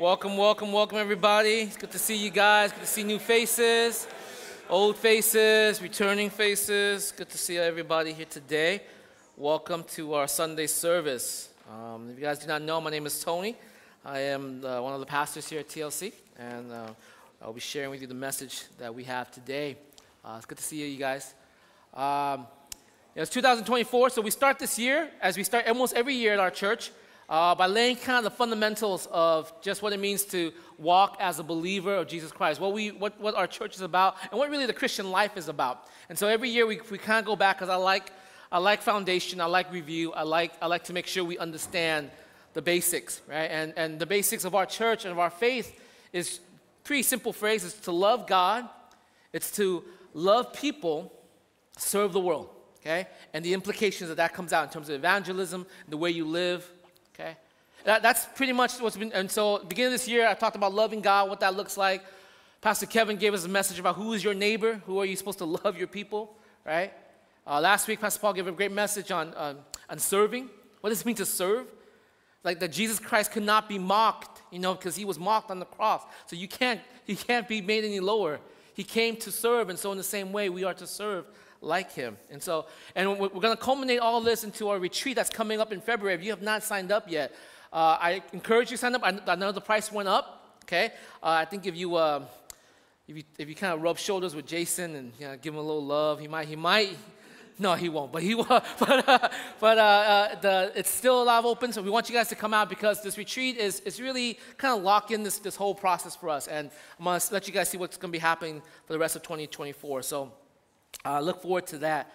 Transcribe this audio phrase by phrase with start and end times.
[0.00, 1.60] Welcome, welcome, welcome, everybody.
[1.60, 2.72] It's good to see you guys.
[2.72, 4.08] Good to see new faces,
[4.70, 7.12] old faces, returning faces.
[7.12, 8.80] Good to see everybody here today.
[9.36, 11.50] Welcome to our Sunday service.
[11.70, 13.56] Um, if you guys do not know, my name is Tony.
[14.02, 16.86] I am uh, one of the pastors here at TLC, and uh,
[17.42, 19.76] I'll be sharing with you the message that we have today.
[20.24, 21.34] Uh, it's good to see you, you guys.
[21.92, 22.46] Um,
[23.14, 26.50] it's 2024, so we start this year, as we start almost every year at our
[26.50, 26.90] church,
[27.30, 31.38] uh, by laying kind of the fundamentals of just what it means to walk as
[31.38, 34.50] a believer of Jesus Christ, what, we, what, what our church is about, and what
[34.50, 35.84] really the Christian life is about.
[36.08, 38.10] And so every year we, we kind of go back because I like,
[38.50, 42.10] I like foundation, I like review, I like, I like to make sure we understand
[42.54, 43.48] the basics, right?
[43.48, 45.78] And, and the basics of our church and of our faith
[46.12, 46.40] is
[46.82, 48.68] pretty simple phrases to love God,
[49.32, 51.12] it's to love people,
[51.78, 52.50] serve the world,
[52.80, 53.06] okay?
[53.32, 56.68] And the implications that that comes out in terms of evangelism, the way you live,
[57.20, 57.36] Okay?
[57.84, 61.00] That, that's pretty much what's been, and so beginning this year, I talked about loving
[61.00, 62.02] God, what that looks like.
[62.60, 65.38] Pastor Kevin gave us a message about who is your neighbor, who are you supposed
[65.38, 66.92] to love your people, right?
[67.46, 70.50] Uh, last week, Pastor Paul gave a great message on, on, on serving.
[70.80, 71.66] What does it mean to serve?
[72.44, 75.58] Like that Jesus Christ could not be mocked, you know, because he was mocked on
[75.58, 76.02] the cross.
[76.26, 78.40] So you can't, he can't be made any lower.
[78.74, 81.26] He came to serve, and so in the same way, we are to serve
[81.60, 82.16] like him.
[82.30, 85.72] And so, and we're, going to culminate all this into our retreat that's coming up
[85.72, 86.14] in February.
[86.14, 87.32] If you have not signed up yet,
[87.72, 89.02] uh, I encourage you to sign up.
[89.04, 90.58] I, know the price went up.
[90.64, 92.24] Okay, uh, I think if you uh,
[93.08, 95.60] if you if you kind of rub shoulders with Jason and you know, give him
[95.60, 96.96] a little love, he might he might.
[97.58, 98.10] No, he won't.
[98.10, 98.46] But he will.
[98.46, 99.28] But uh,
[99.60, 101.74] but uh, uh, the it's still alive open.
[101.74, 104.74] So we want you guys to come out because this retreat is is really kind
[104.78, 106.48] of lock in this this whole process for us.
[106.48, 109.22] And I'm gonna let you guys see what's gonna be happening for the rest of
[109.22, 110.00] 2024.
[110.00, 110.32] So
[111.04, 112.12] uh, look forward to that.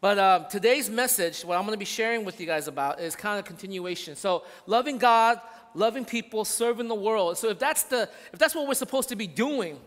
[0.00, 3.16] But uh, today's message, what I'm going to be sharing with you guys about, is
[3.16, 4.16] kind of continuation.
[4.16, 5.40] So, loving God,
[5.72, 7.38] loving people, serving the world.
[7.38, 9.78] So, if that's the, if that's what we're supposed to be doing,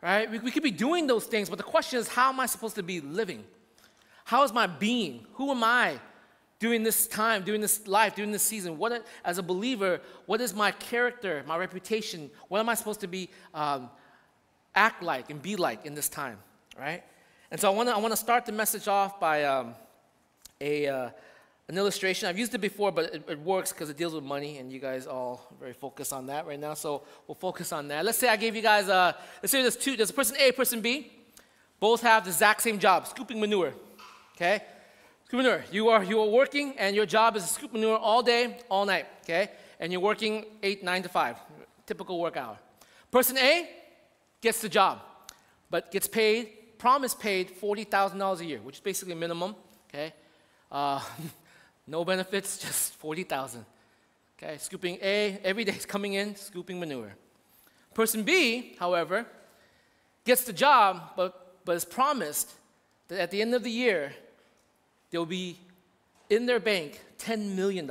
[0.00, 0.30] right?
[0.30, 2.76] We, we could be doing those things, but the question is, how am I supposed
[2.76, 3.42] to be living?
[4.24, 5.26] How is my being?
[5.34, 5.98] Who am I
[6.60, 8.78] during this time, during this life, during this season?
[8.78, 12.30] What, as a believer, what is my character, my reputation?
[12.46, 13.90] What am I supposed to be um,
[14.74, 16.38] act like and be like in this time,
[16.78, 17.02] right?
[17.52, 19.74] And so I want to I wanna start the message off by um,
[20.58, 21.10] a, uh,
[21.68, 22.26] an illustration.
[22.26, 24.78] I've used it before, but it, it works because it deals with money, and you
[24.78, 26.72] guys all very focused on that right now.
[26.72, 28.06] So we'll focus on that.
[28.06, 30.80] Let's say I gave you guys, a, let's say there's two, there's person A, person
[30.80, 31.12] B.
[31.78, 33.74] Both have the exact same job, scooping manure.
[34.34, 34.62] Okay?
[35.26, 35.62] Scoop manure.
[35.70, 38.86] You are, you are working, and your job is to scoop manure all day, all
[38.86, 39.04] night.
[39.24, 39.50] Okay?
[39.78, 41.36] And you're working 8, 9 to 5,
[41.84, 42.56] typical work hour.
[43.10, 43.68] Person A
[44.40, 45.00] gets the job,
[45.68, 46.48] but gets paid
[46.82, 49.54] promise paid $40,000 a year, which is basically minimum,
[49.88, 50.12] okay?
[50.70, 51.00] Uh,
[51.86, 53.64] no benefits, just 40,000.
[54.36, 57.14] Okay, scooping A, every day is coming in, scooping manure.
[57.94, 59.24] Person B, however,
[60.24, 62.50] gets the job, but, but is promised
[63.06, 64.12] that at the end of the year,
[65.12, 65.56] they'll be
[66.30, 67.88] in their bank $10 million.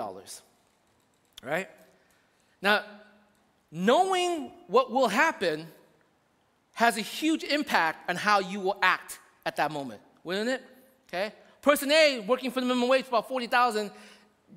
[1.41, 1.69] Right?
[2.62, 2.84] Now,
[3.72, 5.68] knowing what will happen
[6.81, 10.64] has a huge impact on how you will act at that moment, wouldn't it?
[11.08, 11.31] Okay?
[11.62, 13.92] Person A working for the minimum wage about 40,000,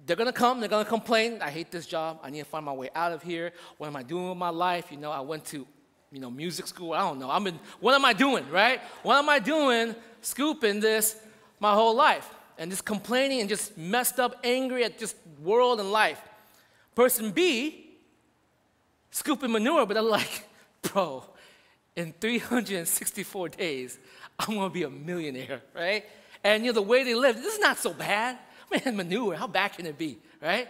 [0.06, 2.72] they're gonna come, they're gonna complain, I hate this job, I need to find my
[2.72, 3.52] way out of here.
[3.76, 4.90] What am I doing with my life?
[4.90, 5.66] You know, I went to,
[6.10, 7.30] you know, music school, I don't know.
[7.30, 8.80] I'm in, what am I doing, right?
[9.02, 11.16] What am I doing scooping this
[11.60, 12.28] my whole life?
[12.56, 16.22] And just complaining and just messed up, angry at just world and life.
[16.94, 17.90] Person B,
[19.10, 20.48] scooping manure, but they're like,
[20.82, 21.24] bro,
[21.96, 23.98] in 364 days,
[24.38, 26.04] I'm gonna be a millionaire, right?
[26.42, 28.38] And you know, the way they live, this is not so bad.
[28.70, 30.68] Man, manure, how bad can it be, right?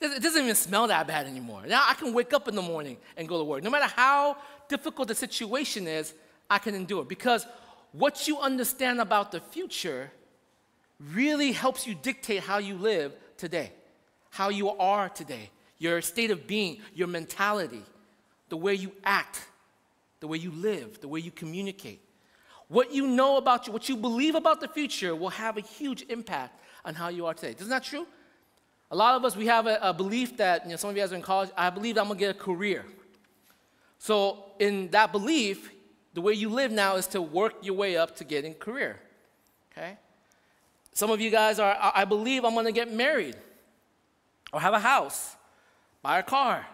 [0.00, 1.62] It doesn't even smell that bad anymore.
[1.66, 3.62] Now I can wake up in the morning and go to work.
[3.62, 4.36] No matter how
[4.68, 6.12] difficult the situation is,
[6.50, 7.46] I can endure because
[7.92, 10.12] what you understand about the future
[11.12, 13.72] really helps you dictate how you live today,
[14.30, 17.82] how you are today, your state of being, your mentality,
[18.50, 19.46] the way you act
[20.20, 22.00] the way you live, the way you communicate.
[22.68, 26.04] What you know about you, what you believe about the future will have a huge
[26.08, 27.54] impact on how you are today.
[27.56, 28.06] Isn't that true?
[28.90, 31.02] A lot of us, we have a, a belief that, you know, some of you
[31.02, 32.84] guys are in college, I believe I'm gonna get a career.
[33.98, 35.72] So, in that belief,
[36.14, 39.00] the way you live now is to work your way up to getting a career.
[39.72, 39.96] Okay?
[40.92, 43.36] Some of you guys are, I believe I'm gonna get married
[44.52, 45.36] or have a house,
[46.02, 46.64] buy a car,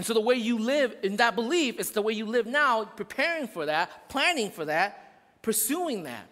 [0.00, 2.84] and so the way you live in that belief is the way you live now,
[2.86, 6.26] preparing for that, planning for that, pursuing that.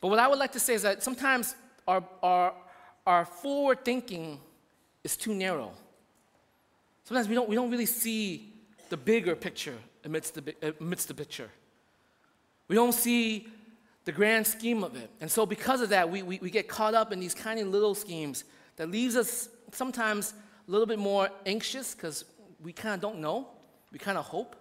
[0.00, 1.56] But what I would like to say is that sometimes
[1.88, 2.54] our, our,
[3.04, 4.38] our forward thinking
[5.02, 5.72] is too narrow.
[7.02, 8.52] Sometimes we don't, we don't really see
[8.88, 11.50] the bigger picture amidst the, amidst the picture.
[12.68, 13.48] We don't see
[14.04, 15.10] the grand scheme of it.
[15.20, 17.66] And so, because of that, we, we, we get caught up in these kind of
[17.66, 18.44] little schemes
[18.76, 20.34] that leaves us sometimes
[20.68, 22.24] a little bit more anxious because
[22.62, 23.48] we kind of don't know.
[23.90, 24.54] We kind of hope.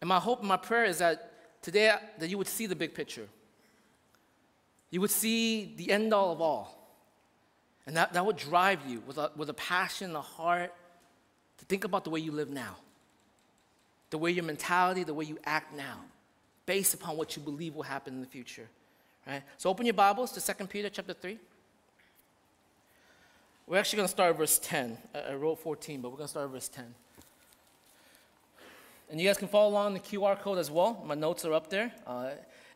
[0.00, 2.94] And my hope and my prayer is that today that you would see the big
[2.94, 3.26] picture.
[4.90, 6.74] You would see the end all of all.
[7.86, 10.72] And that, that would drive you with a, with a passion, a heart,
[11.58, 12.76] to think about the way you live now,
[14.10, 15.98] the way your mentality, the way you act now,
[16.66, 18.68] based upon what you believe will happen in the future.
[19.26, 19.42] Right?
[19.56, 21.38] So open your Bibles to 2 Peter chapter 3.
[23.68, 24.96] We're actually going to start verse 10.
[25.28, 26.86] I wrote 14, but we're going to start verse 10.
[29.10, 31.04] And you guys can follow along the QR code as well.
[31.06, 31.92] My notes are up there.
[32.06, 32.30] Uh,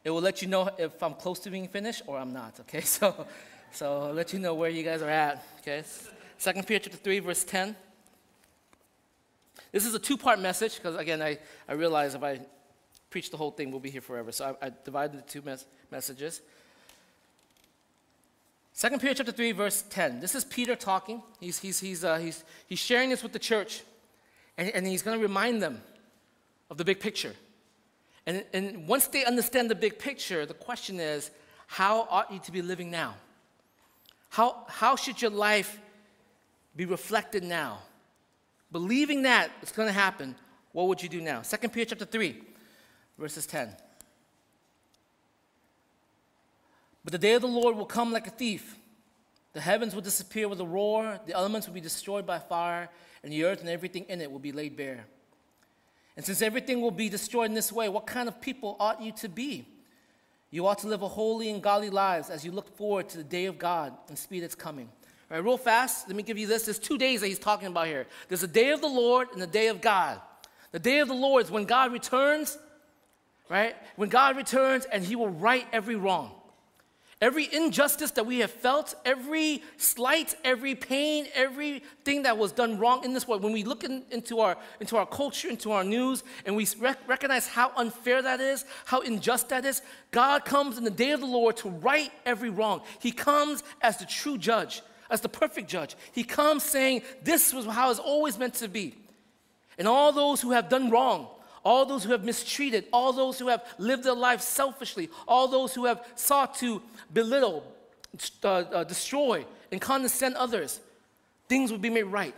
[0.05, 2.81] it will let you know if I'm close to being finished or I'm not, okay?
[2.85, 3.27] So,
[3.73, 5.83] so I'll let you know where you guys are at, okay?
[6.37, 7.75] Second Peter chapter 3, verse 10.
[9.73, 12.41] This is a two-part message because, again, I, I realize if I
[13.09, 14.31] preach the whole thing, we'll be here forever.
[14.31, 16.43] So I, I divided the two mes- messages.
[18.75, 20.21] Second Peter chapter 3, verse 10.
[20.21, 21.23] This is Peter talking.
[21.41, 23.83] He's, he's, he's, uh, he's, he's sharing this with the church,
[24.57, 25.83] and, and he's going to remind them
[26.71, 27.35] of the big picture.
[28.27, 31.31] And, and once they understand the big picture, the question is
[31.67, 33.15] how ought you to be living now?
[34.31, 35.79] How, how should your life
[36.75, 37.81] be reflected now?
[38.71, 40.35] Believing that it's going to happen,
[40.73, 41.43] what would you do now?
[41.43, 42.41] 2 Peter chapter 3,
[43.19, 43.69] verses 10.
[47.05, 48.77] But the day of the Lord will come like a thief.
[49.53, 52.89] The heavens will disappear with a roar, the elements will be destroyed by fire,
[53.23, 55.05] and the earth and everything in it will be laid bare.
[56.17, 59.13] And since everything will be destroyed in this way, what kind of people ought you
[59.13, 59.67] to be?
[60.51, 63.25] You ought to live a holy and godly lives as you look forward to the
[63.25, 64.89] day of God and speed its coming.
[65.31, 66.65] All right, real fast, let me give you this.
[66.67, 68.07] There's two days that he's talking about here.
[68.29, 70.21] There's the day of the Lord and the day of God.
[70.73, 72.59] The day of the Lord is when God returns,
[73.49, 73.75] right?
[73.97, 76.33] When God returns and he will right every wrong.
[77.23, 83.05] Every injustice that we have felt, every slight, every pain, everything that was done wrong
[83.05, 86.25] in this world, when we look in, into, our, into our culture, into our news,
[86.45, 90.83] and we rec- recognize how unfair that is, how unjust that is, God comes in
[90.83, 92.83] the day of the Lord to right every wrong.
[92.99, 95.95] He comes as the true judge, as the perfect judge.
[96.11, 98.97] He comes saying, This was how it's always meant to be.
[99.79, 101.29] And all those who have done wrong,
[101.65, 105.75] all those who have mistreated, all those who have lived their lives selfishly, all those
[105.75, 106.83] who have sought to
[107.13, 107.65] belittle,
[108.45, 110.81] uh, uh, destroy, and condescend others,
[111.49, 112.35] things will be made right.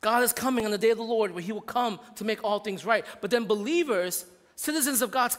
[0.00, 2.44] God is coming on the day of the Lord where He will come to make
[2.44, 3.04] all things right.
[3.20, 5.38] But then believers, citizens of God's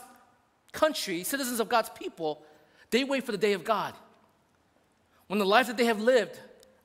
[0.72, 2.44] country, citizens of God's people,
[2.90, 3.94] they wait for the day of God.
[5.28, 6.40] When the life that they have lived,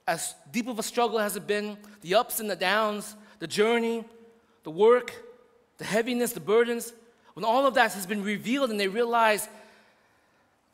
[0.07, 4.05] as deep of a struggle as it been, the ups and the downs, the journey,
[4.65, 5.15] the work,
[5.79, 6.93] the heaviness, the burdens,
[7.35, 9.49] when all of that has been revealed and they realize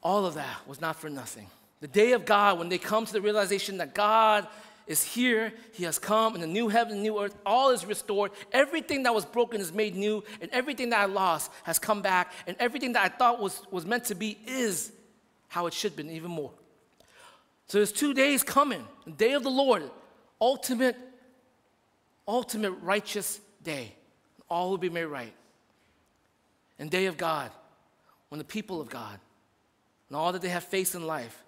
[0.03, 1.47] all of that was not for nothing.
[1.81, 4.47] The day of God, when they come to the realization that God
[4.87, 8.33] is here, He has come, and the new heaven and new earth, all is restored.
[8.53, 12.33] Everything that was broken is made new, and everything that I lost has come back,
[12.47, 14.91] and everything that I thought was, was meant to be is
[15.49, 16.51] how it should have been, even more.
[17.69, 19.83] So there's two days coming the day of the Lord,
[20.41, 20.97] ultimate,
[22.27, 23.95] ultimate righteous day.
[24.49, 25.35] All will be made right.
[26.79, 27.51] And day of God,
[28.31, 29.19] when the people of God
[30.09, 31.45] and all that they have faced in life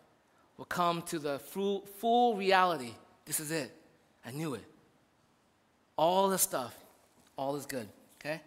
[0.59, 2.93] will come to the full, full reality.
[3.25, 3.75] This is it.
[4.25, 4.65] I knew it.
[5.97, 6.75] All the stuff,
[7.37, 7.89] all is good.
[8.21, 8.41] Okay?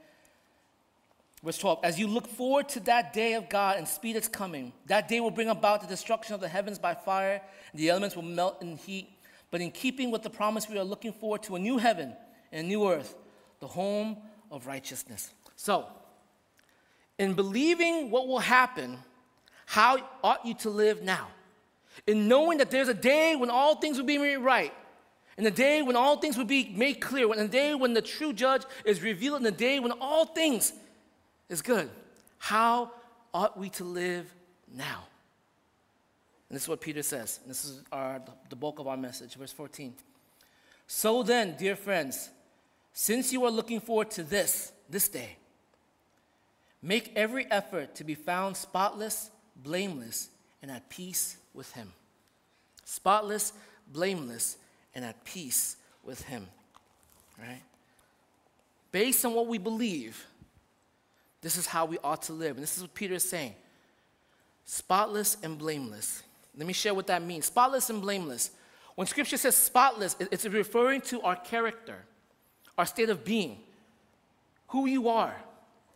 [1.44, 4.72] Verse 12, as you look forward to that day of God and speed its coming,
[4.86, 8.16] that day will bring about the destruction of the heavens by fire, and the elements
[8.16, 9.10] will melt in heat.
[9.52, 12.16] But in keeping with the promise, we are looking forward to a new heaven
[12.52, 13.16] and a new earth,
[13.64, 14.18] the home
[14.52, 15.32] of righteousness.
[15.56, 15.88] So,
[17.18, 18.98] in believing what will happen,
[19.66, 21.30] how ought you to live now?
[22.06, 24.74] In knowing that there's a day when all things will be made right,
[25.38, 28.02] in the day when all things will be made clear, in the day when the
[28.02, 30.74] true judge is revealed, in the day when all things
[31.48, 31.90] is good.
[32.40, 32.92] How
[33.34, 34.26] ought we to live
[34.76, 35.06] now?
[36.50, 37.40] And this is what Peter says.
[37.44, 39.94] And this is our, the bulk of our message, verse 14.
[40.86, 42.30] So then, dear friends,
[42.94, 45.38] since you are looking forward to this, this day,
[46.82, 50.30] make every effort to be found spotless, blameless,
[50.62, 51.92] and at peace with Him.
[52.86, 53.54] Spotless,
[53.92, 54.58] blameless,
[54.94, 56.48] and at peace with Him.
[57.40, 57.62] Right?
[58.92, 60.24] Based on what we believe,
[61.42, 62.56] this is how we ought to live.
[62.56, 63.56] And this is what Peter is saying
[64.66, 66.24] spotless and blameless.
[66.56, 67.46] Let me share what that means.
[67.46, 68.52] Spotless and blameless.
[68.96, 72.06] When scripture says spotless, it's referring to our character,
[72.78, 73.60] our state of being,
[74.68, 75.36] who you are,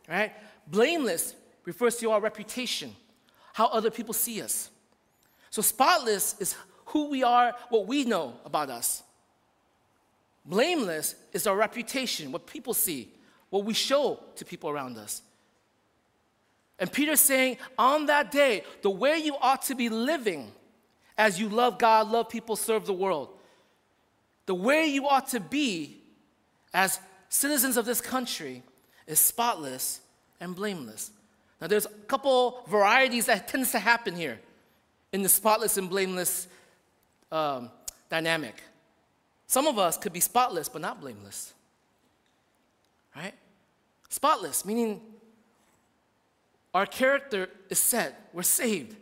[0.08, 0.34] right?
[0.68, 2.96] Blameless refers to our reputation,
[3.54, 4.70] how other people see us.
[5.50, 6.56] So spotless is
[6.86, 9.04] who we are, what we know about us.
[10.46, 13.12] Blameless is our reputation, what people see,
[13.50, 15.22] what we show to people around us.
[16.80, 20.52] And Peter's saying, on that day, the way you ought to be living
[21.18, 23.30] as you love God, love people, serve the world,
[24.46, 25.97] the way you ought to be
[26.74, 28.64] as citizens of this country
[29.06, 30.02] is spotless
[30.40, 31.12] and blameless.
[31.60, 34.40] Now, there's a couple varieties that tends to happen here
[35.12, 36.48] in the spotless and blameless
[37.32, 37.72] um,
[38.10, 38.62] dynamic.
[39.48, 41.54] Some of us could be spotless but not blameless.
[43.16, 43.34] Right?
[44.10, 45.02] Spotless, meaning
[46.74, 48.96] our character is set, we're saved.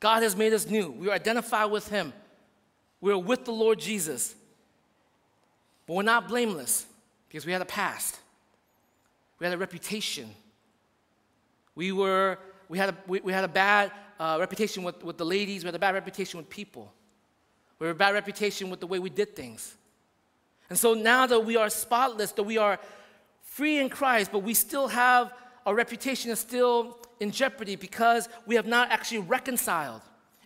[0.00, 0.90] God has made us new.
[0.90, 2.12] We identify with Him.
[3.00, 4.34] We're with the Lord Jesus.
[5.86, 6.86] But we're not blameless
[7.28, 8.18] because we had a past,
[9.38, 10.30] we had a reputation.
[11.74, 15.26] We, were, we, had, a, we, we had a bad uh, reputation with, with the
[15.26, 16.92] ladies, we had a bad reputation with people.
[17.78, 19.76] We had a bad reputation with the way we did things.
[20.70, 22.78] And so now that we are spotless, that we are
[23.42, 25.32] free in Christ, but we still have
[25.66, 30.00] our reputation is still in jeopardy because we have not actually reconciled.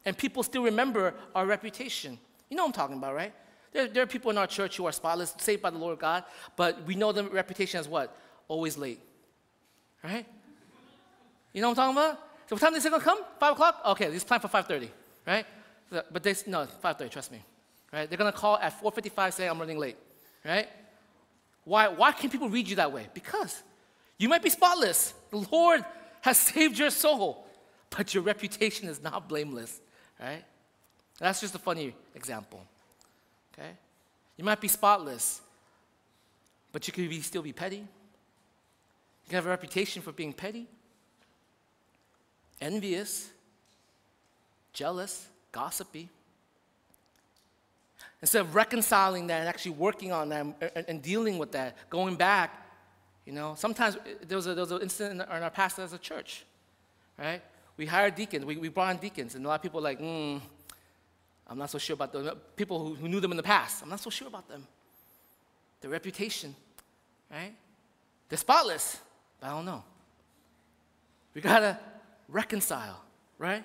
[0.04, 2.18] And people still remember our reputation.
[2.48, 3.34] You know what I'm talking about, right?
[3.72, 6.24] There, there, are people in our church who are spotless, saved by the Lord God,
[6.56, 8.16] but we know their reputation as what?
[8.48, 9.00] Always late.
[10.02, 10.26] Right?
[11.52, 12.18] You know what I'm talking about?
[12.48, 13.20] So what time is they gonna come?
[13.38, 13.80] Five o'clock?
[13.86, 14.88] Okay, it's time for 5.30,
[15.26, 15.46] right?
[15.88, 17.42] But they, no, 5.30, trust me.
[17.92, 18.08] Right?
[18.08, 19.96] They're gonna call at 4.55 saying I'm running late,
[20.44, 20.68] right?
[21.64, 23.08] Why, why can people read you that way?
[23.14, 23.62] Because
[24.18, 25.14] you might be spotless.
[25.30, 25.84] The Lord
[26.22, 27.46] has saved your soul,
[27.90, 29.80] but your reputation is not blameless,
[30.20, 30.44] right?
[31.18, 32.64] That's just a funny example,
[33.60, 33.72] okay?
[34.36, 35.40] You might be spotless,
[36.72, 37.76] but you could be, still be petty.
[37.76, 40.66] You can have a reputation for being petty,
[42.60, 43.30] envious,
[44.72, 46.08] jealous, gossipy.
[48.22, 52.16] Instead of reconciling that and actually working on that and, and dealing with that, going
[52.16, 52.66] back,
[53.24, 55.98] you know, sometimes there was, a, there was an incident in our past as a
[55.98, 56.44] church,
[57.18, 57.42] right?
[57.76, 59.98] We hired deacons, we, we brought in deacons, and a lot of people are like,
[59.98, 60.38] hmm,
[61.50, 63.88] I'm not so sure about the People who, who knew them in the past, I'm
[63.88, 64.66] not so sure about them.
[65.80, 66.54] Their reputation,
[67.30, 67.52] right?
[68.28, 68.98] They're spotless,
[69.40, 69.82] but I don't know.
[71.34, 71.78] We gotta
[72.28, 73.02] reconcile,
[73.38, 73.64] right?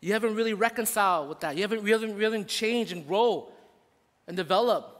[0.00, 1.56] You haven't really reconciled with that.
[1.56, 3.48] You haven't really, really changed and grow
[4.26, 4.94] and develop.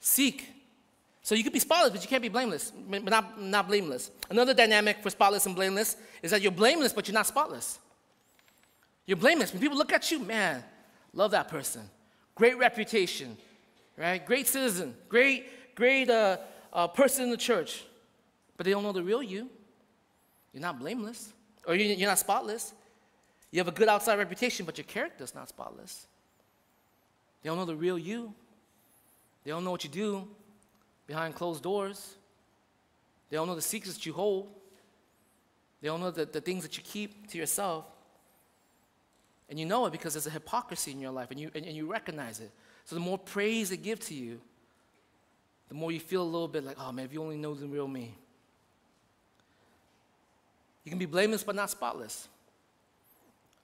[0.00, 0.46] Seek.
[1.22, 4.10] So you could be spotless, but you can't be blameless, but not, not blameless.
[4.30, 7.78] Another dynamic for spotless and blameless is that you're blameless, but you're not spotless.
[9.04, 9.52] You're blameless.
[9.52, 10.62] When people look at you, man,
[11.12, 11.82] love that person.
[12.34, 13.36] Great reputation,
[13.96, 14.24] right?
[14.24, 16.38] Great citizen, great, great uh,
[16.72, 17.84] uh, person in the church.
[18.56, 19.48] But they don't know the real you.
[20.52, 21.32] You're not blameless,
[21.66, 22.72] or you're not spotless.
[23.50, 26.06] You have a good outside reputation, but your character is not spotless.
[27.42, 28.34] They don't know the real you.
[29.44, 30.28] They don't know what you do
[31.06, 32.16] behind closed doors.
[33.30, 34.48] They don't know the secrets that you hold.
[35.80, 37.84] They don't know the, the things that you keep to yourself.
[39.48, 41.74] And you know it because there's a hypocrisy in your life and you, and, and
[41.74, 42.50] you recognize it.
[42.84, 44.40] So the more praise they give to you,
[45.68, 47.66] the more you feel a little bit like, oh man, if you only know the
[47.66, 48.14] real me.
[50.84, 52.28] You can be blameless but not spotless.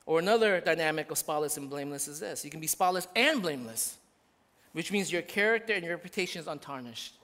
[0.06, 3.96] Or another dynamic of spotless and blameless is this you can be spotless and blameless,
[4.72, 7.14] which means your character and your reputation is untarnished.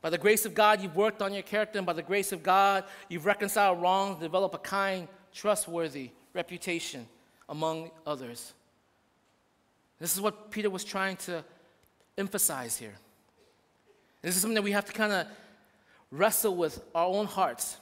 [0.00, 2.42] By the grace of God, you've worked on your character, and by the grace of
[2.42, 7.06] God, you've reconciled wrongs, developed a kind, trustworthy reputation
[7.48, 8.52] among others.
[9.98, 11.44] This is what Peter was trying to
[12.18, 12.94] emphasize here.
[14.20, 15.26] This is something that we have to kind of
[16.10, 17.76] wrestle with our own hearts.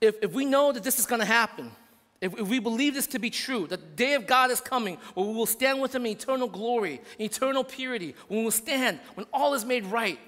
[0.00, 1.70] If, if we know that this is going to happen,
[2.20, 4.96] if, if we believe this to be true, that the day of God is coming,
[5.14, 8.50] where we will stand with Him in eternal glory, in eternal purity, when we will
[8.50, 10.18] stand, when all is made right.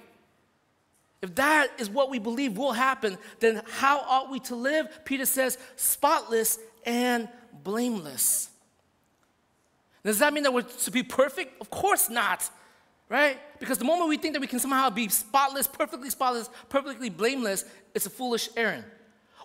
[1.21, 4.87] If that is what we believe will happen, then how ought we to live?
[5.05, 7.27] Peter says, spotless and
[7.63, 8.49] blameless.
[10.03, 11.59] Does that mean that we're to be perfect?
[11.59, 12.49] Of course not,
[13.09, 13.39] right?
[13.59, 17.65] Because the moment we think that we can somehow be spotless, perfectly spotless, perfectly blameless,
[17.95, 18.83] it's a foolish errand.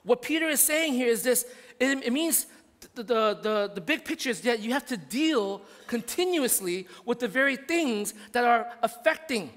[0.02, 1.46] What Peter is saying here is this
[1.78, 2.46] it, it means
[2.94, 7.28] the, the, the, the big picture is that you have to deal continuously with the
[7.28, 9.50] very things that are affecting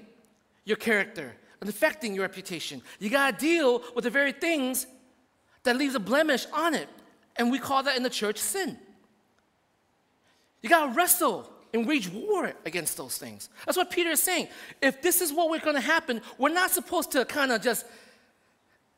[0.64, 2.82] your character and affecting your reputation.
[2.98, 4.86] You got to deal with the very things
[5.64, 6.88] that leaves a blemish on it.
[7.36, 8.78] And we call that in the church sin.
[10.62, 13.48] You got to wrestle and wage war against those things.
[13.66, 14.48] That's what Peter is saying.
[14.80, 17.84] If this is what we're to happen, we're not supposed to kind of just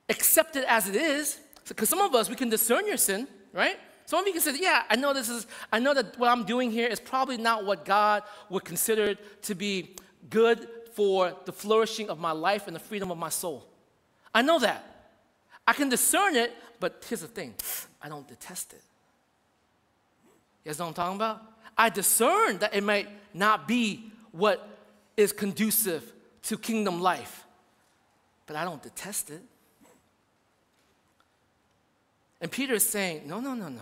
[0.08, 1.40] accept it as it is.
[1.66, 3.76] Because some of us, we can discern your sin, right?
[4.04, 6.44] Some of you can say, yeah, I know this is, I know that what I'm
[6.44, 9.96] doing here is probably not what God would consider to be
[10.30, 13.66] good for the flourishing of my life and the freedom of my soul.
[14.32, 15.12] I know that.
[15.66, 17.54] I can discern it, but here's the thing
[18.02, 18.82] I don't detest it.
[20.64, 21.42] You guys know what I'm talking about?
[21.78, 24.68] I discern that it might not be what
[25.16, 26.12] is conducive
[26.42, 27.44] to kingdom life,
[28.46, 29.42] but I don't detest it.
[32.40, 33.80] And Peter is saying, no, no, no, no.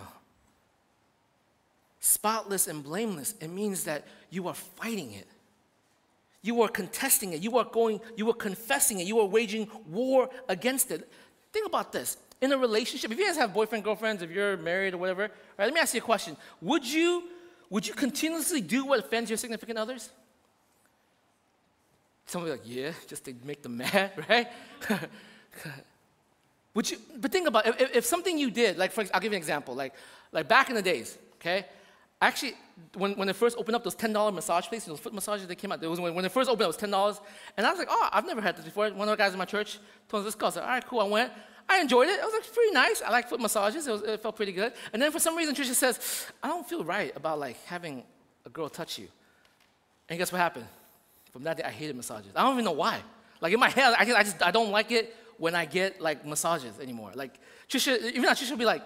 [1.99, 5.27] Spotless and blameless, it means that you are fighting it.
[6.41, 7.41] You are contesting it.
[7.41, 9.07] You are going, you are confessing it.
[9.07, 11.11] You are waging war against it.
[11.51, 12.17] Think about this.
[12.41, 15.23] In a relationship, if you guys have boyfriend, girlfriends, if you're married or whatever,
[15.57, 16.35] right, let me ask you a question.
[16.61, 17.23] Would you
[17.69, 20.09] would you continuously do what offends your significant others?
[22.25, 24.47] Somebody like, yeah, just to make them mad, right?
[26.73, 29.31] would you, but think about it, if, if something you did, like for, I'll give
[29.31, 29.93] you an example, like,
[30.31, 31.65] like back in the days, okay?
[32.21, 32.53] Actually,
[32.93, 35.71] when, when it first opened up, those $10 massage places, those foot massages, that came
[35.71, 35.81] out.
[35.81, 37.19] Was when, when it first opened, it was $10.
[37.57, 38.89] And I was like, oh, I've never had this before.
[38.91, 40.47] One of the guys in my church told us this go.
[40.47, 41.01] I said, all right, cool.
[41.01, 41.31] I went.
[41.75, 42.19] I enjoyed it.
[42.19, 43.01] It was like pretty nice.
[43.01, 43.87] I like foot massages.
[43.87, 44.73] It, was, it, felt pretty good.
[44.93, 48.03] And then for some reason, Trisha says, I don't feel right about like having
[48.45, 49.07] a girl touch you.
[50.09, 50.67] And guess what happened?
[51.31, 52.31] From that day, I hated massages.
[52.35, 52.99] I don't even know why.
[53.41, 56.25] Like in my head, I, I just I don't like it when I get like
[56.25, 57.11] massages anymore.
[57.13, 57.39] Like
[57.69, 58.83] Trisha, even though Trisha would be like,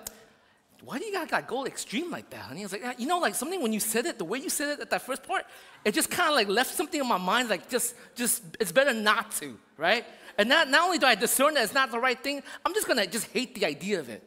[0.84, 2.62] why do you gotta like, go extreme like that, honey?
[2.62, 4.70] I was like, you know, like something when you said it, the way you said
[4.70, 5.46] it at that first part,
[5.84, 8.94] it just kind of like left something in my mind, like just, just, it's better
[8.94, 10.06] not to, right?
[10.40, 12.88] And not, not only do I discern that it's not the right thing, I'm just
[12.88, 14.24] gonna just hate the idea of it,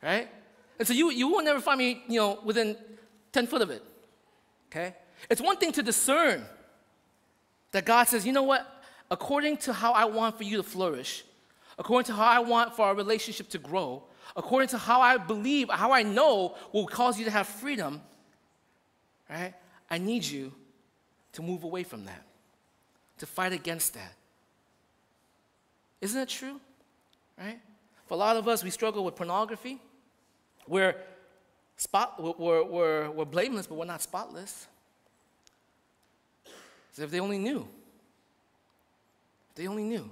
[0.00, 0.28] right?
[0.78, 2.76] And so you, you will never find me, you know, within
[3.32, 3.82] 10 foot of it,
[4.70, 4.94] okay?
[5.28, 6.46] It's one thing to discern
[7.72, 8.84] that God says, you know what?
[9.10, 11.24] According to how I want for you to flourish,
[11.76, 14.04] according to how I want for our relationship to grow,
[14.36, 18.00] according to how I believe, how I know will cause you to have freedom,
[19.28, 19.52] right?
[19.90, 20.52] I need you
[21.32, 22.22] to move away from that,
[23.18, 24.15] to fight against that.
[26.00, 26.60] Isn't it true?
[27.38, 27.60] Right?
[28.06, 29.80] For a lot of us, we struggle with pornography.
[30.66, 30.96] We're,
[31.76, 34.66] spot, we're, we're, we're blameless, but we're not spotless.
[36.92, 37.68] So if they only knew.
[39.54, 40.10] They only knew.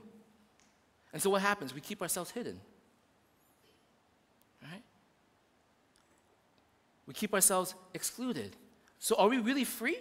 [1.12, 1.74] And so what happens?
[1.74, 2.60] We keep ourselves hidden.
[4.62, 4.82] Right?
[7.06, 8.56] We keep ourselves excluded.
[8.98, 9.98] So are we really free?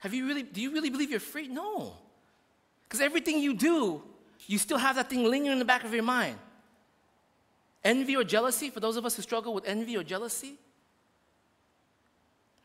[0.00, 1.48] Have you really do you really believe you're free?
[1.48, 1.94] No.
[2.84, 4.02] Because everything you do
[4.46, 6.38] you still have that thing lingering in the back of your mind.
[7.84, 10.54] Envy or jealousy, for those of us who struggle with envy or jealousy,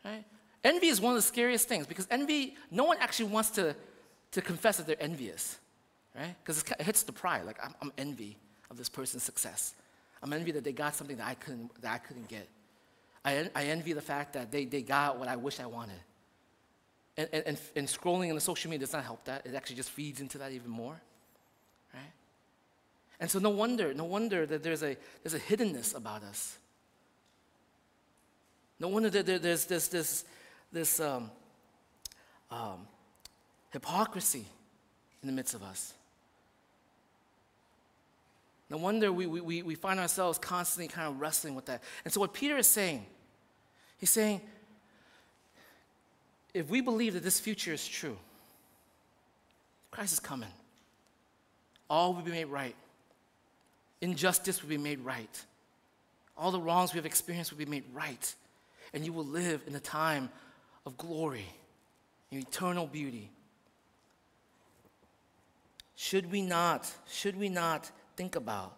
[0.04, 0.24] right?
[0.64, 3.74] Envy is one of the scariest things because envy, no one actually wants to,
[4.32, 5.58] to confess that they're envious,
[6.16, 6.34] right?
[6.42, 7.44] Because it hits the pride.
[7.44, 8.36] Like, I'm, I'm envy
[8.70, 9.74] of this person's success.
[10.22, 12.48] I'm envy that they got something that I couldn't, that I couldn't get.
[13.24, 16.00] I, I envy the fact that they, they got what I wish I wanted.
[17.16, 19.46] And, and, and scrolling in the social media does not help that.
[19.46, 21.00] It actually just feeds into that even more.
[23.22, 26.58] And so no wonder, no wonder that there's a, there's a hiddenness about us.
[28.80, 30.24] No wonder that there, there's this, this,
[30.72, 31.30] this um,
[32.50, 32.88] um,
[33.70, 34.44] hypocrisy
[35.22, 35.94] in the midst of us.
[38.68, 41.80] No wonder we, we, we find ourselves constantly kind of wrestling with that.
[42.04, 43.06] And so, what Peter is saying,
[43.98, 44.40] he's saying,
[46.54, 48.16] if we believe that this future is true,
[49.92, 50.50] Christ is coming.
[51.88, 52.74] All will be made right.
[54.02, 55.44] Injustice will be made right.
[56.36, 58.34] All the wrongs we have experienced will be made right.
[58.92, 60.28] And you will live in a time
[60.84, 61.46] of glory,
[62.32, 63.30] in eternal beauty.
[65.94, 68.74] Should we not, should we not think about,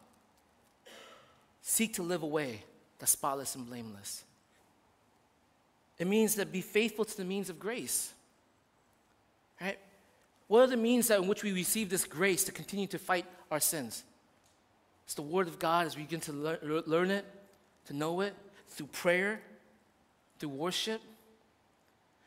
[1.63, 2.63] seek to live a way
[2.99, 4.25] that's spotless and blameless?
[5.99, 8.13] It means that be faithful to the means of grace.
[9.59, 9.79] Right?
[10.49, 13.25] What are the means that in which we receive this grace to continue to fight
[13.51, 14.05] our sins?
[15.05, 17.25] It's the Word of God as we begin to learn, it,
[17.87, 18.35] to know it,
[18.69, 19.40] through prayer,
[20.38, 21.01] through worship.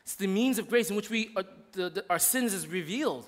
[0.04, 3.28] It's the means of grace in which we, are, the, the, our sins is revealed.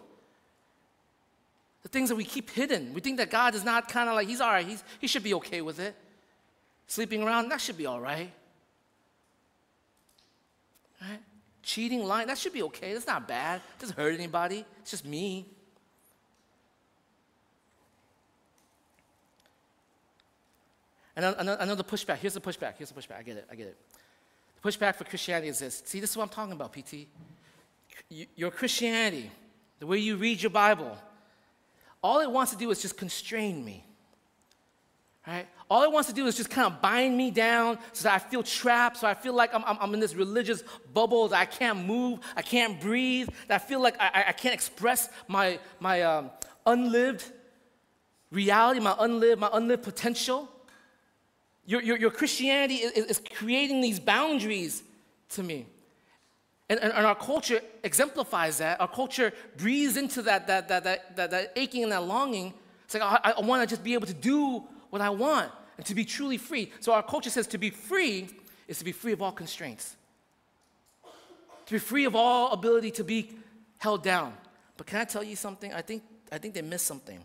[1.83, 2.93] The things that we keep hidden.
[2.93, 5.23] We think that God is not kind of like, He's all right, he's, He should
[5.23, 5.95] be okay with it.
[6.87, 8.31] Sleeping around, that should be all right.
[11.01, 11.19] Right?
[11.63, 12.93] Cheating, lying, that should be okay.
[12.93, 13.61] That's not bad.
[13.77, 14.65] It doesn't hurt anybody.
[14.81, 15.45] It's just me.
[21.25, 22.17] And another pushback.
[22.19, 22.75] Here's the pushback.
[22.77, 23.17] Here's the pushback.
[23.19, 23.47] I get it.
[23.51, 23.77] I get it.
[24.61, 25.81] The pushback for Christianity is this.
[25.85, 27.07] See, this is what I'm talking about, PT.
[28.35, 29.29] Your Christianity,
[29.79, 30.97] the way you read your Bible,
[32.01, 33.85] all it wants to do is just constrain me.
[35.27, 35.45] Right?
[35.69, 38.19] All it wants to do is just kind of bind me down so that I
[38.19, 41.45] feel trapped, so I feel like I'm, I'm, I'm in this religious bubble that I
[41.45, 46.01] can't move, I can't breathe, that I feel like I, I can't express my, my
[46.03, 46.31] um,
[46.65, 47.25] unlived
[48.31, 50.49] reality, my unlived, my unlived potential.
[51.69, 54.81] Your, your, your Christianity is, is creating these boundaries
[55.29, 55.67] to me.
[56.67, 58.81] And, and, and, our culture exemplifies that.
[58.81, 62.55] Our culture breathes into that, that, that, that, that, that aching and that longing.
[62.85, 65.85] It's like, I, I want to just be able to do what I want and
[65.85, 66.71] to be truly free.
[66.79, 68.29] So our culture says to be free
[68.67, 69.95] is to be free of all constraints,
[71.67, 73.29] to be free of all ability to be
[73.77, 74.33] held down.
[74.75, 75.71] But can I tell you something?
[75.71, 76.01] I think,
[76.31, 77.19] I think they miss something.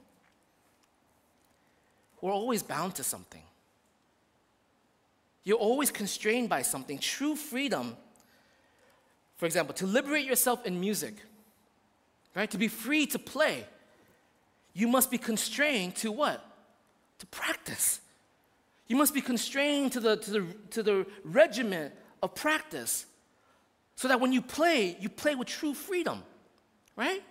[2.21, 3.41] We're always bound to something.
[5.45, 6.99] You're always constrained by something.
[6.99, 7.97] True freedom,
[9.37, 11.15] for example, to liberate yourself in music,
[12.35, 12.51] right?
[12.51, 13.67] To be free to play,
[14.73, 16.45] you must be constrained to what?
[17.19, 18.01] To practice.
[18.89, 23.07] You must be constrained to the, to the, to the regimen of practice
[23.97, 26.23] so that when you play, you play with true freedom,
[26.97, 27.23] right?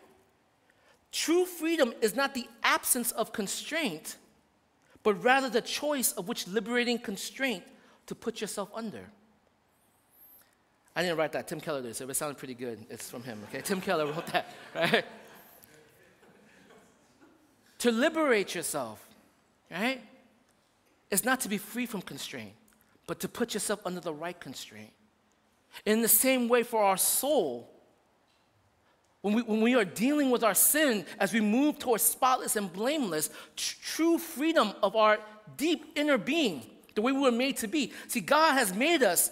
[1.11, 4.17] True freedom is not the absence of constraint,
[5.03, 7.63] but rather the choice of which liberating constraint
[8.07, 9.05] to put yourself under.
[10.95, 11.47] I didn't write that.
[11.47, 12.85] Tim Keller did, so it sounded pretty good.
[12.89, 13.61] It's from him, okay?
[13.61, 15.05] Tim Keller wrote that, right?
[17.79, 19.05] to liberate yourself,
[19.69, 20.01] right?
[21.11, 22.53] It's not to be free from constraint,
[23.07, 24.91] but to put yourself under the right constraint.
[25.85, 27.69] In the same way, for our soul,
[29.21, 32.71] when we, when we are dealing with our sin, as we move towards spotless and
[32.71, 35.17] blameless, tr- true freedom of our
[35.57, 37.91] deep inner being, the way we were made to be.
[38.07, 39.31] See, God has made us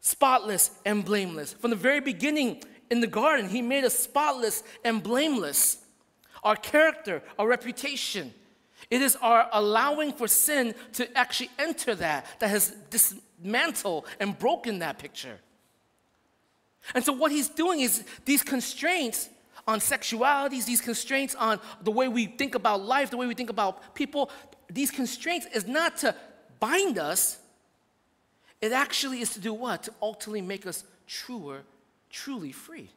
[0.00, 1.52] spotless and blameless.
[1.54, 5.78] From the very beginning in the garden, He made us spotless and blameless.
[6.42, 8.34] Our character, our reputation,
[8.90, 14.80] it is our allowing for sin to actually enter that that has dismantled and broken
[14.80, 15.38] that picture.
[16.94, 19.30] And so, what he's doing is these constraints
[19.66, 23.50] on sexualities, these constraints on the way we think about life, the way we think
[23.50, 24.30] about people,
[24.68, 26.14] these constraints is not to
[26.62, 27.38] bind us,
[28.60, 29.82] it actually is to do what?
[29.82, 31.62] To ultimately make us truer,
[32.08, 32.88] truly free.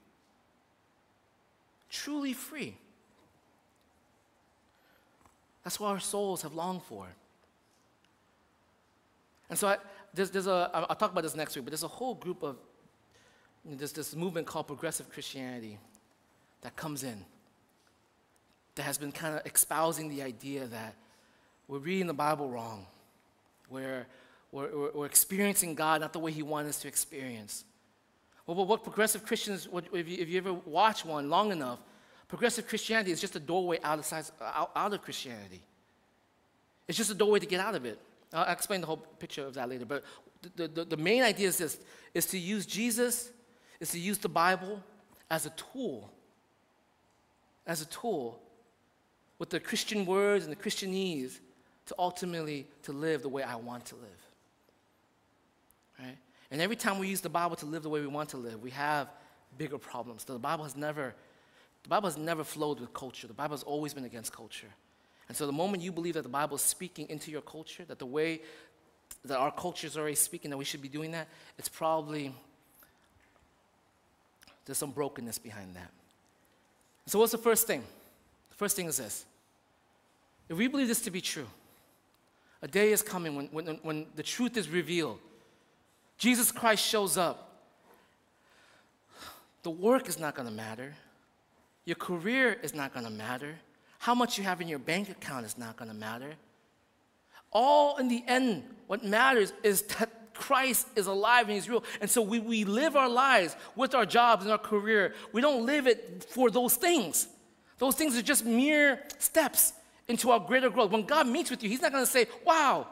[1.90, 2.78] Truly free.
[5.64, 7.08] That's what our souls have longed for.
[9.50, 9.78] And so I,
[10.14, 12.58] there's, there's a, I'll talk about this next week, but there's a whole group of,
[13.64, 15.80] you know, there's this movement called progressive Christianity
[16.62, 17.26] that comes in,
[18.76, 20.94] that has been kind of espousing the idea that
[21.68, 22.86] we're reading the Bible wrong.
[23.70, 24.06] We're,
[24.52, 27.66] we're, we're experiencing God not the way He wants us to experience.
[28.48, 31.80] Well, what progressive Christians, if you, if you ever watch one long enough,
[32.28, 35.62] progressive Christianity is just a doorway out of, out, out of Christianity.
[36.88, 38.00] It's just a doorway to get out of it.
[38.34, 39.86] I'll explain the whole picture of that later.
[39.86, 40.04] But
[40.56, 41.80] the, the, the main idea is this,
[42.14, 43.32] is to use Jesus,
[43.80, 44.84] is to use the Bible
[45.30, 46.12] as a tool,
[47.66, 48.40] as a tool
[49.40, 51.40] with the Christian words and the Christianese
[51.88, 54.30] to ultimately to live the way I want to live.
[56.00, 56.18] Right?
[56.52, 58.62] And every time we use the Bible to live the way we want to live,
[58.62, 59.08] we have
[59.58, 60.24] bigger problems.
[60.24, 61.14] The Bible has never,
[61.84, 63.28] the Bible has never flowed with culture.
[63.28, 64.68] The Bible has always been against culture.
[65.28, 68.00] And so the moment you believe that the Bible is speaking into your culture, that
[68.00, 68.42] the way
[69.24, 72.34] that our culture is already speaking, that we should be doing that, it's probably
[74.66, 75.92] there's some brokenness behind that.
[77.08, 77.84] So what's the first thing?
[78.50, 79.26] The first thing is this.
[80.50, 81.48] If we believe this to be true,
[82.66, 85.20] a day is coming when, when, when the truth is revealed.
[86.18, 87.62] Jesus Christ shows up.
[89.62, 90.96] The work is not going to matter.
[91.86, 93.54] Your career is not going to matter.
[94.00, 96.34] How much you have in your bank account is not going to matter.
[97.52, 101.84] All in the end, what matters is that Christ is alive and He's real.
[102.02, 105.14] And so we, we live our lives with our jobs and our career.
[105.34, 107.28] We don't live it for those things.
[107.78, 109.74] Those things are just mere steps
[110.08, 110.92] into our greater growth.
[110.92, 112.88] When God meets with you, He's not going to say, Wow,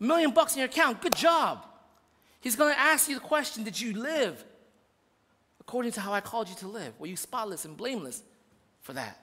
[0.00, 1.64] a million bucks in your account, good job.
[2.40, 4.44] He's going to ask you the question Did you live
[5.60, 6.98] according to how I called you to live?
[6.98, 8.22] Were you spotless and blameless
[8.82, 9.20] for that?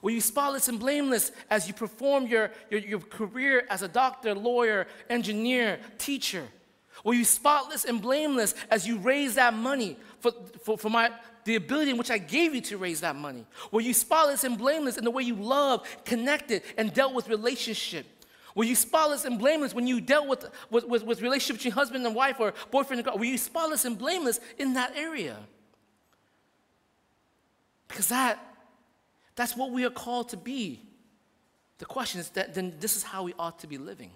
[0.00, 4.34] Were you spotless and blameless as you perform your, your, your career as a doctor,
[4.34, 6.44] lawyer, engineer, teacher?
[7.04, 11.10] Were you spotless and blameless as you raise that money for, for, for my,
[11.44, 13.46] the ability in which I gave you to raise that money?
[13.70, 18.06] Were you spotless and blameless in the way you loved, connected, and dealt with relationship?
[18.54, 22.06] Were you spotless and blameless when you dealt with, with, with, with relationship between husband
[22.06, 23.18] and wife or boyfriend and girl?
[23.18, 25.38] Were you spotless and blameless in that area?
[27.88, 28.38] Because that,
[29.36, 30.82] that's what we are called to be.
[31.78, 34.10] The question is that then this is how we ought to be living.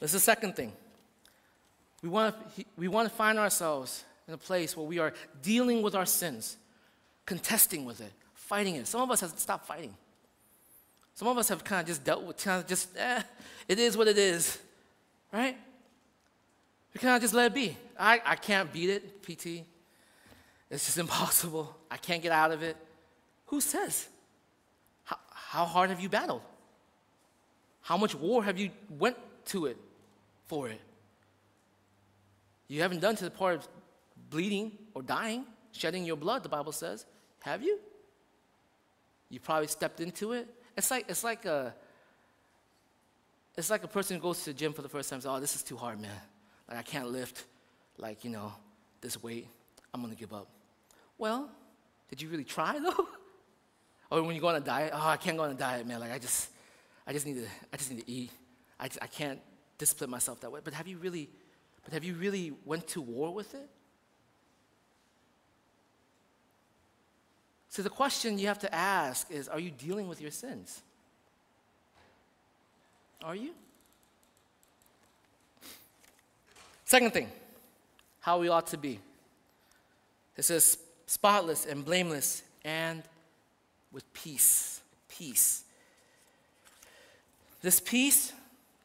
[0.00, 0.72] This is the second thing.
[2.02, 5.82] We want, to, we want to find ourselves in a place where we are dealing
[5.82, 6.56] with our sins,
[7.26, 8.86] contesting with it, fighting it.
[8.86, 9.94] Some of us have stopped fighting.
[11.14, 13.22] Some of us have kind of just dealt with, kind of just, eh,
[13.68, 14.58] it is what it is,
[15.32, 15.56] right?
[16.92, 17.76] We kind of just let it be.
[17.98, 19.64] I, I can't beat it, PT.
[20.70, 21.76] It's just impossible.
[21.90, 22.76] I can't get out of it.
[23.46, 24.08] Who says?
[25.04, 26.42] How, how hard have you battled?
[27.82, 29.76] How much war have you went to it
[30.46, 30.80] for it?
[32.66, 33.68] You haven't done to the part of
[34.30, 37.06] bleeding or dying, shedding your blood, the Bible says.
[37.42, 37.78] Have you?
[39.28, 40.48] You probably stepped into it.
[40.76, 41.74] It's like it's like a
[43.56, 45.40] it's like a person who goes to the gym for the first time says, Oh,
[45.40, 46.10] this is too hard, man.
[46.68, 47.44] Like I can't lift
[47.98, 48.52] like, you know,
[49.00, 49.48] this weight.
[49.92, 50.48] I'm gonna give up.
[51.18, 51.50] Well,
[52.08, 53.08] did you really try though?
[54.10, 56.00] or when you go on a diet, oh, I can't go on a diet, man.
[56.00, 56.50] Like I just
[57.06, 58.30] I just need to I just need to eat.
[58.80, 59.40] I, I can't
[59.78, 60.60] discipline myself that way.
[60.62, 61.30] But have you really
[61.84, 63.68] but have you really went to war with it?
[67.74, 70.80] So the question you have to ask is are you dealing with your sins?
[73.24, 73.50] Are you?
[76.84, 77.28] Second thing,
[78.20, 79.00] how we ought to be.
[80.36, 83.02] It says spotless and blameless and
[83.90, 84.80] with peace.
[85.08, 85.64] Peace.
[87.60, 88.32] This peace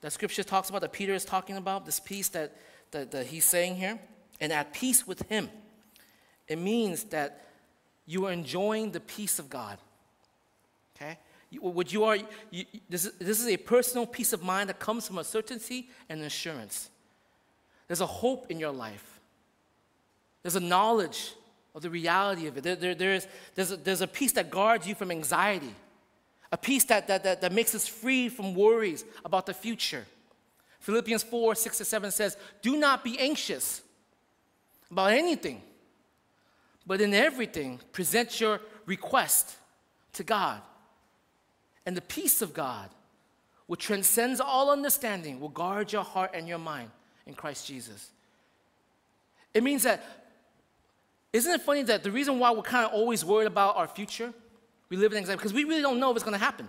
[0.01, 2.55] that scripture talks about, that Peter is talking about, this peace that,
[2.89, 3.99] that, that he's saying here,
[4.41, 5.47] and at peace with him,
[6.47, 7.48] it means that
[8.09, 9.77] you are enjoying the peace of God.
[10.95, 11.19] Okay?
[11.59, 12.17] What you are,
[12.49, 15.89] you, this, is, this is a personal peace of mind that comes from a certainty
[16.09, 16.89] and assurance.
[17.87, 19.19] There's a hope in your life.
[20.41, 21.33] There's a knowledge
[21.75, 22.63] of the reality of it.
[22.63, 25.75] There, there, there's, there's, a, there's a peace that guards you from anxiety,
[26.51, 30.05] a peace that, that, that, that makes us free from worries about the future.
[30.79, 33.83] Philippians 4 6 to 7 says, Do not be anxious
[34.89, 35.61] about anything,
[36.89, 39.55] but in everything, present your request
[40.11, 40.59] to God.
[41.85, 42.89] And the peace of God,
[43.67, 46.89] which transcends all understanding, will guard your heart and your mind
[47.27, 48.09] in Christ Jesus.
[49.53, 50.03] It means that,
[51.31, 54.33] isn't it funny that the reason why we're kind of always worried about our future,
[54.89, 56.67] we live in anxiety, because we really don't know if it's going to happen.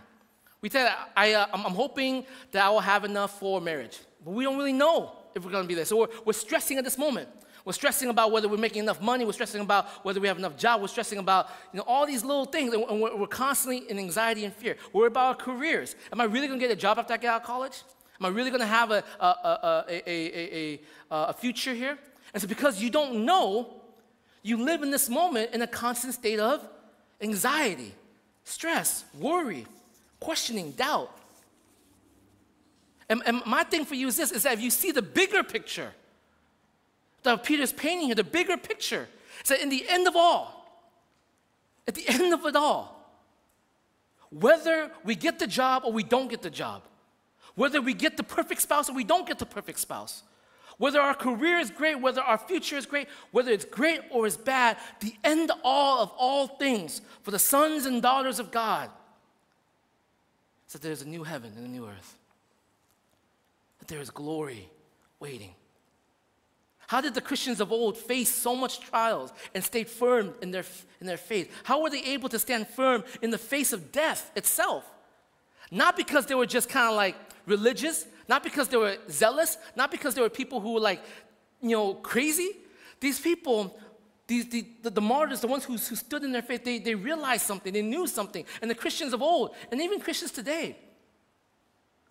[0.61, 4.33] We say, I, uh, I'm, I'm hoping that I will have enough for marriage, but
[4.33, 5.87] we don't really know if we're going to be there.
[5.87, 7.31] So we're, we're stressing at this moment.
[7.71, 9.25] We're stressing about whether we're making enough money.
[9.25, 10.81] We're stressing about whether we have enough job.
[10.81, 12.75] We're stressing about you know, all these little things.
[12.75, 14.77] And we're, constantly in anxiety and fear.
[14.93, 15.95] We're about our careers.
[16.13, 17.85] Am I really going to get a job after I get out of college?
[18.19, 20.81] Am I really going to have a, a, a,
[21.13, 21.97] a future here?
[22.35, 23.73] And so, because you don't know,
[24.43, 26.69] you live in this moment in a constant state of
[27.21, 27.95] anxiety,
[28.43, 29.65] stress, worry,
[30.19, 31.17] questioning, doubt.
[33.09, 35.45] And, and my thing for you is this is that if you see the bigger
[35.45, 35.93] picture,
[37.23, 39.09] that Peter's painting here, the bigger picture.
[39.43, 40.57] Is that in the end of all,
[41.89, 42.97] at the end of it all,
[44.31, 46.83] whether we get the job or we don't get the job,
[47.55, 50.23] whether we get the perfect spouse or we don't get the perfect spouse,
[50.79, 54.37] whether our career is great, whether our future is great, whether it's great or it's
[54.37, 58.89] bad, the end all of all things for the sons and daughters of God
[60.67, 62.17] is that there's a new heaven and a new earth,
[63.81, 64.71] that there is glory
[65.19, 65.53] waiting.
[66.91, 70.65] How did the Christians of old face so much trials and stay firm in their,
[71.01, 71.49] in their faith?
[71.63, 74.85] How were they able to stand firm in the face of death itself?
[75.71, 77.15] Not because they were just kind of like
[77.47, 81.01] religious, not because they were zealous, not because they were people who were like,
[81.63, 82.57] you know, crazy.
[82.99, 83.79] These people,
[84.27, 86.97] these, the, the, the martyrs, the ones who, who stood in their faith, they, they
[86.97, 88.45] realized something, they knew something.
[88.61, 90.77] And the Christians of old, and even Christians today,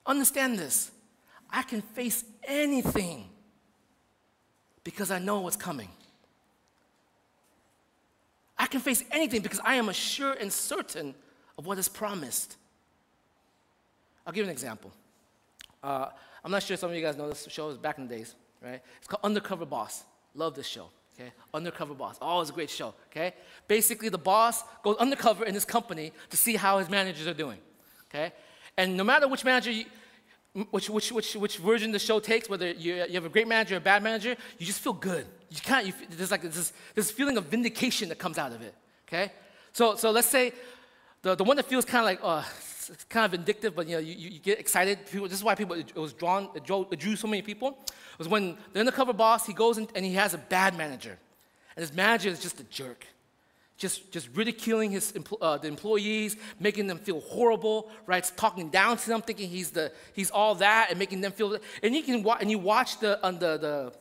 [0.06, 0.90] understand this.
[1.50, 3.30] I can face anything
[4.90, 5.88] because I know what's coming.
[8.58, 11.14] I can face anything because I am assured and certain
[11.60, 12.58] of what is promised.
[14.26, 14.92] I'll give you an example.
[15.84, 16.08] Uh,
[16.44, 18.34] I'm not sure some of you guys know this show, was back in the days,
[18.64, 18.82] right?
[18.98, 20.06] It's called Undercover Boss.
[20.34, 21.32] Love this show, okay?
[21.54, 22.18] Undercover Boss.
[22.20, 23.36] Oh, it's a great show, okay?
[23.68, 27.60] Basically, the boss goes undercover in his company to see how his managers are doing,
[28.10, 28.34] okay?
[28.76, 29.86] And no matter which manager you,
[30.72, 33.76] which, which, which, which version the show takes, whether you, you have a great manager
[33.76, 35.26] or a bad manager, you just feel good.
[35.50, 38.74] You can't, you, there's like this, this feeling of vindication that comes out of it,
[39.08, 39.32] okay?
[39.74, 40.54] So, so let's say
[41.22, 42.48] the, the one that feels kind of like, oh,
[42.92, 45.06] it's kind of vindictive, but you know, you, you get excited.
[45.06, 47.78] People, this is why people, it was drawn, it drew, it drew so many people.
[47.88, 51.18] It was when the undercover boss, he goes in and he has a bad manager.
[51.76, 53.06] And his manager is just a jerk.
[53.80, 58.30] Just, just ridiculing his, uh, the employees, making them feel horrible, right?
[58.36, 61.58] Talking down to them, thinking he's, the, he's all that, and making them feel.
[61.82, 63.94] And you can wa- and you watch the, on the, the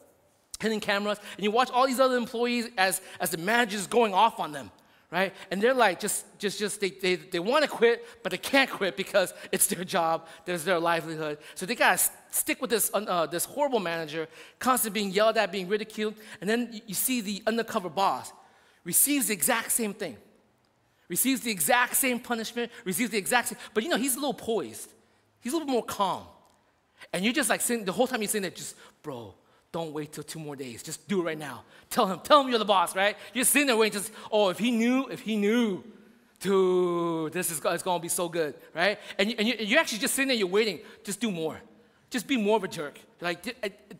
[0.61, 4.41] hidden cameras, and you watch all these other employees as, as the manager's going off
[4.41, 4.73] on them
[5.11, 5.33] right?
[5.51, 8.69] And they're like, just, just, just, they, they, they want to quit, but they can't
[8.69, 11.38] quit because it's their job, there's their livelihood.
[11.55, 15.51] So they got to stick with this, uh, this horrible manager, constantly being yelled at,
[15.51, 16.14] being ridiculed.
[16.43, 18.35] And then you see the undercover boss
[18.85, 20.17] receives the exact same thing,
[21.09, 24.35] receives the exact same punishment, receives the exact same, but you know, he's a little
[24.35, 24.93] poised.
[25.41, 26.25] He's a little more calm.
[27.12, 29.35] And you're just like sitting, the whole time you're sitting there, just, bro,
[29.71, 30.83] don't wait till two more days.
[30.83, 31.64] Just do it right now.
[31.91, 33.17] Tell him, tell him you're the boss, right?
[33.35, 35.85] You're sitting there waiting, just, oh, if he knew, if he knew,
[36.41, 38.99] dude, this is it's gonna be so good, right?
[39.19, 41.61] And, you, and you're actually just sitting there, you're waiting, just do more.
[42.11, 42.99] Just be more of a jerk.
[43.21, 43.43] Like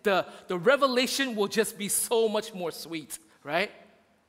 [0.03, 3.71] the, the revelation will just be so much more sweet, right?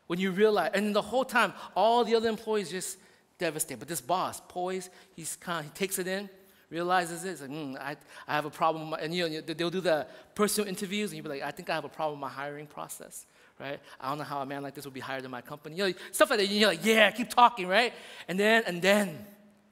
[0.10, 2.98] When you realize, and the whole time, all the other employees just
[3.38, 3.78] devastated.
[3.78, 6.28] But this boss, poised, he's kind of, he takes it in,
[6.72, 7.30] realizes it.
[7.30, 7.96] It's like, mm, I,
[8.28, 8.94] I have a problem.
[8.94, 11.76] And you know, they'll do the personal interviews, and you'll be like, I think I
[11.76, 13.28] have a problem with my hiring process,
[13.60, 13.80] right?
[14.02, 15.76] I don't know how a man like this would be hired in my company.
[15.76, 16.48] You know, stuff like that.
[16.48, 17.94] You're like, yeah, keep talking, right?
[18.28, 19.16] And then, and then,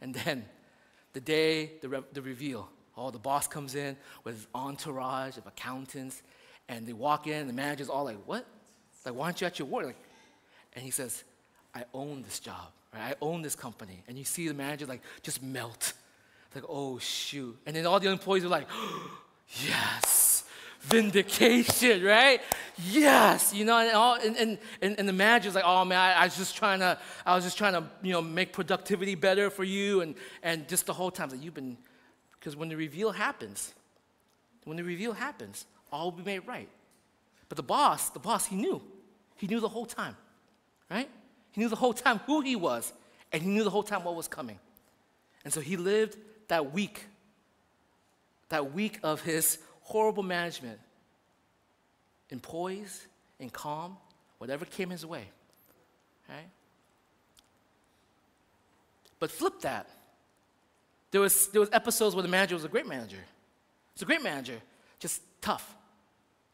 [0.01, 0.45] and then,
[1.13, 2.69] the day, the, re- the reveal.
[2.95, 6.21] Oh, the boss comes in with his entourage of accountants,
[6.69, 8.45] and they walk in, and the manager's all like, what?
[9.03, 9.87] Like, why aren't you at your work?
[9.87, 10.06] Like,
[10.77, 11.23] and he says,
[11.73, 13.01] I own this job, right?
[13.01, 14.03] I own this company.
[14.07, 15.93] And you see the manager like just melt
[16.45, 17.57] It's like, oh, shoot.
[17.65, 19.11] And then all the employees are like, oh,
[19.65, 20.43] yes,
[20.81, 22.41] vindication, right?
[22.91, 26.25] Yes, you know, and, all, and, and, and the manager's like, oh, man, I, I,
[26.25, 29.63] was just trying to, I was just trying to, you know, make productivity better for
[29.63, 30.01] you.
[30.01, 30.13] And,
[30.43, 31.75] and just the whole time, like, you've been,
[32.39, 33.73] because when the reveal happens,
[34.65, 36.69] when the reveal happens, all will be made right.
[37.49, 38.79] But the boss, the boss, he knew.
[39.37, 40.15] He knew the whole time,
[40.89, 41.09] right?
[41.51, 42.93] He knew the whole time who he was,
[43.31, 44.59] and he knew the whole time what was coming.
[45.43, 47.05] And so he lived that week,
[48.49, 50.79] that week of his horrible management,
[52.29, 53.07] in poise,
[53.39, 53.97] in calm,
[54.37, 55.25] whatever came his way.
[56.29, 56.49] Right?
[59.19, 59.87] But flip that.
[61.11, 63.23] There was, there was episodes where the manager was a great manager.
[63.93, 64.59] It's a great manager,
[64.99, 65.75] just tough.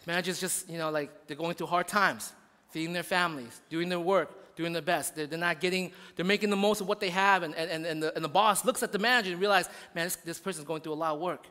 [0.06, 2.34] Managers just, you know, like they're going through hard times,
[2.74, 5.16] feeding their families, doing their work, doing their best.
[5.16, 7.44] They're, they're not getting, they're making the most of what they have.
[7.44, 10.16] And, and, and, the, and the boss looks at the manager and realizes, man, this,
[10.18, 11.46] this person's going through a lot of work.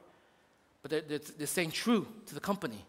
[0.83, 2.85] But they're, they're, they're staying true to the company.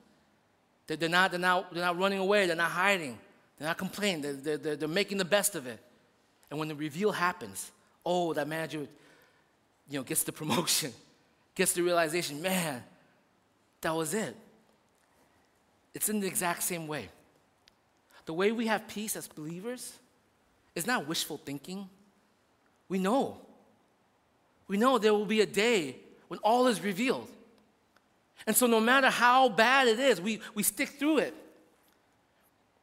[0.88, 2.48] They're, they're, not, they're, not, they're not running away.
[2.48, 3.20] They're not hiding.
[3.58, 4.42] They're not complaining.
[4.42, 5.80] They're, they're, they're making the best of it.
[6.50, 7.72] And when the reveal happens,
[8.04, 8.88] oh, that manager,
[9.90, 10.92] you know, gets the promotion,
[11.54, 12.84] gets the realization, man,
[13.82, 14.36] that was it.
[15.94, 17.10] It's in the exact same way.
[18.26, 19.94] The way we have peace as believers
[20.76, 21.90] is not wishful thinking.
[22.88, 23.38] We know.
[24.68, 27.28] We know there will be a day when all is revealed.
[28.48, 31.36] And so, no matter how bad it is, we, we stick through it.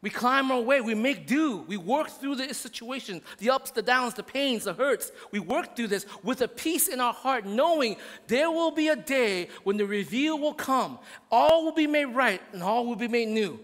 [0.02, 3.82] We climb our way, we make do, we work through the situation, the ups, the
[3.82, 5.12] downs, the pains, the hurts.
[5.30, 8.96] We work through this with a peace in our heart, knowing there will be a
[8.96, 10.98] day when the reveal will come.
[11.30, 13.60] All will be made right and all will be made new.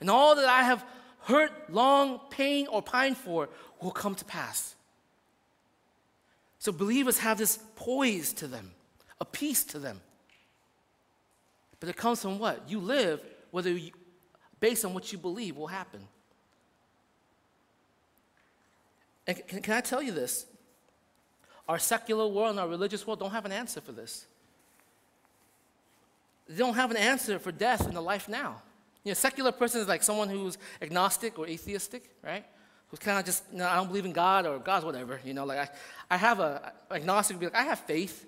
[0.00, 0.84] And all that I have
[1.30, 3.48] hurt, long, pain, or pine for
[3.80, 4.74] will come to pass.
[6.58, 8.72] So believers have this poise to them,
[9.20, 10.00] a peace to them.
[11.78, 12.68] But it comes from what?
[12.68, 13.92] You live whether you,
[14.60, 16.06] based on what you believe will happen.
[19.26, 20.44] And can, can I tell you this?
[21.68, 24.26] Our secular world and our religious world don't have an answer for this.
[26.48, 28.60] They don't have an answer for death and the life now.
[29.04, 32.44] You know, secular person is like someone who's agnostic or atheistic, right?
[32.88, 35.20] Who's kind of just, you know, I don't believe in God or God's whatever.
[35.24, 35.68] You know, like I,
[36.14, 38.26] I have a agnostic be like, I have faith,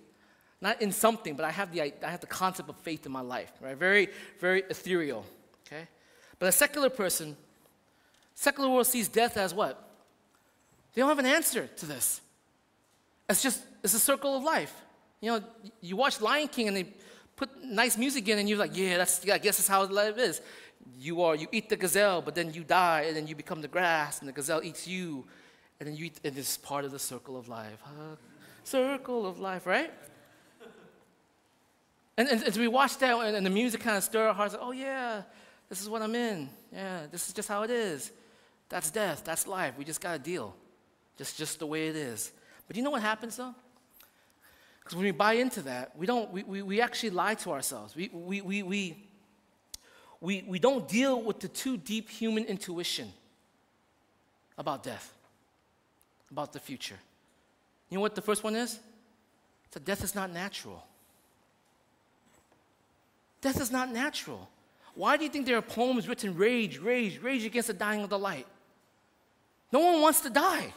[0.60, 3.20] not in something, but I have the I have the concept of faith in my
[3.20, 3.76] life, right?
[3.76, 5.26] Very, very ethereal.
[5.66, 5.88] Okay,
[6.38, 7.36] but a secular person,
[8.34, 9.82] secular world sees death as what?
[10.94, 12.20] They don't have an answer to this.
[13.28, 14.74] It's just it's a circle of life.
[15.20, 15.44] You know,
[15.80, 16.86] you watch Lion King and they
[17.34, 20.40] put nice music in, and you're like, yeah, that's I guess that's how life is
[20.98, 23.68] you are you eat the gazelle, but then you die, and then you become the
[23.68, 25.24] grass, and the gazelle eats you,
[25.80, 27.78] and then you eat, and it's part of the circle of life.
[27.82, 28.16] Huh?
[28.64, 29.92] Circle of life, right?
[32.16, 34.54] And, and as we watch that, and, and the music kind of stir our hearts,
[34.54, 35.22] like, oh yeah,
[35.68, 36.50] this is what I'm in.
[36.72, 38.12] Yeah, this is just how it is.
[38.68, 39.22] That's death.
[39.24, 39.74] That's life.
[39.78, 40.54] We just got to deal.
[41.16, 42.32] Just, just the way it is.
[42.66, 43.54] But you know what happens though?
[44.80, 47.94] Because when we buy into that, we, don't, we, we, we actually lie to ourselves.
[47.94, 49.08] We, we, we, we,
[50.22, 53.12] we, we don't deal with the too deep human intuition
[54.56, 55.12] about death,
[56.30, 56.98] about the future.
[57.90, 58.78] You know what the first one is?
[59.72, 60.86] That death is not natural.
[63.40, 64.48] Death is not natural.
[64.94, 68.08] Why do you think there are poems written rage, rage, rage against the dying of
[68.08, 68.46] the light?
[69.72, 70.72] No one wants to die.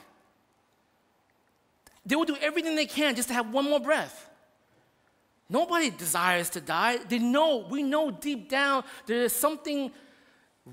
[2.03, 4.27] They will do everything they can just to have one more breath.
[5.49, 6.97] Nobody desires to die.
[6.97, 9.91] They know, we know deep down there is something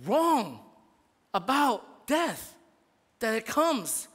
[0.06, 0.60] wrong
[1.34, 2.54] about death,
[3.20, 4.08] that it comes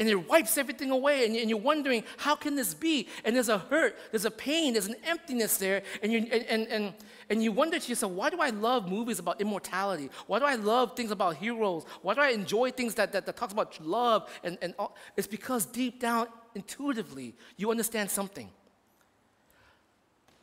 [0.00, 3.58] and it wipes everything away and, you're wondering how can this be and there's a
[3.58, 6.94] hurt there's a pain there's an emptiness there and you and, and,
[7.28, 10.54] and, you wonder to yourself why do i love movies about immortality why do i
[10.54, 14.28] love things about heroes why do i enjoy things that, that, that talks about love
[14.44, 14.94] and, and all?
[15.16, 18.48] it's because deep down intuitively you understand something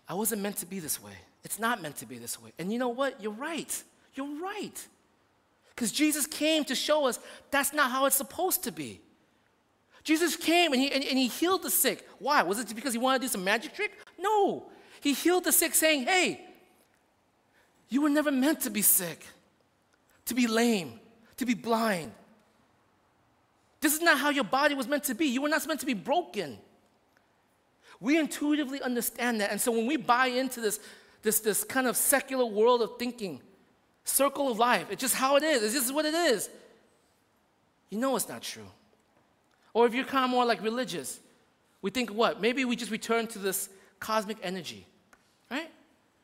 [0.08, 2.72] i wasn't meant to be this way it's not meant to be this way and
[2.72, 3.84] you know what you're right
[4.14, 4.88] you're right
[5.70, 7.20] because jesus came to show us
[7.52, 9.02] that's not how it's supposed to be
[10.06, 12.08] Jesus came and he, and, and he healed the sick.
[12.20, 12.44] Why?
[12.44, 13.92] Was it because he wanted to do some magic trick?
[14.20, 14.68] No.
[15.02, 16.46] He healed the sick, saying, Hey,
[17.90, 19.26] you were never meant to be sick,
[20.26, 21.00] to be lame,
[21.38, 22.12] to be blind.
[23.82, 25.26] This is not how your body was meant to be.
[25.26, 26.60] You were not meant to be broken.
[28.00, 29.52] We intuitively understand that.
[29.52, 30.80] And so when we buy into this,
[31.22, 33.42] this, this kind of secular world of thinking,
[34.04, 36.50] circle of life, it's just how it is, it's just what it is,
[37.90, 38.68] you know it's not true.
[39.74, 41.20] Or if you're kind of more like religious,
[41.82, 42.42] we think what?
[42.42, 43.70] Maybe we just return to this
[44.00, 44.86] cosmic energy,
[45.52, 45.70] right?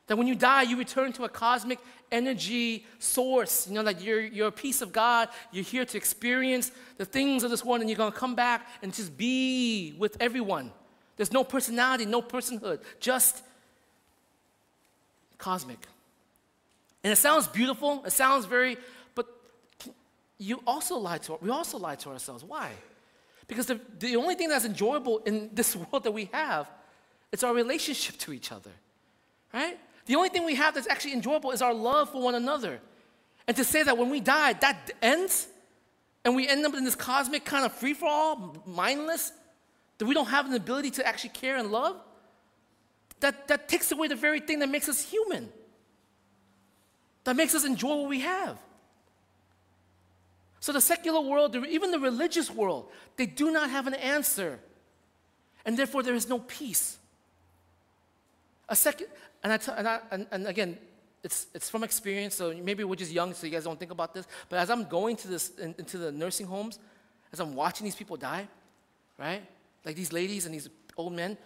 [0.06, 1.78] That when you die, you return to a cosmic
[2.10, 3.66] energy source.
[3.68, 5.28] You know, like you're, you're a piece of God.
[5.52, 8.66] You're here to experience the things of this world, and you're going to come back
[8.82, 10.72] and just be with everyone.
[11.16, 13.42] There's no personality, no personhood, just
[15.38, 15.78] cosmic.
[17.04, 18.02] And it sounds beautiful.
[18.06, 18.76] It sounds very,
[19.14, 19.26] but
[20.38, 22.44] you also lie to, we also lie to ourselves.
[22.44, 22.70] Why?
[23.48, 26.70] Because the, the only thing that's enjoyable in this world that we have
[27.32, 28.70] is our relationship to each other,
[29.52, 29.78] right?
[30.06, 32.80] The only thing we have that's actually enjoyable is our love for one another.
[33.46, 35.48] And to say that when we die, that ends,
[36.24, 39.32] and we end up in this cosmic kind of free for all, mindless,
[40.02, 41.94] that we don't have an ability to actually care and love,
[43.20, 45.48] that, that takes away the very thing that makes us human,
[47.22, 48.58] that makes us enjoy what we have.
[50.58, 54.58] So the secular world, even the religious world, they do not have an answer.
[55.64, 56.98] And therefore, there is no peace.
[58.68, 59.06] A second,
[59.44, 60.78] and, I t- and, I, and, and again,
[61.22, 64.14] it's, it's from experience, so maybe we're just young, so you guys don't think about
[64.14, 64.26] this.
[64.48, 66.80] But as I'm going to this, in, into the nursing homes,
[67.32, 68.48] as I'm watching these people die,
[69.16, 69.42] right?
[69.84, 71.36] Like these ladies and these old men,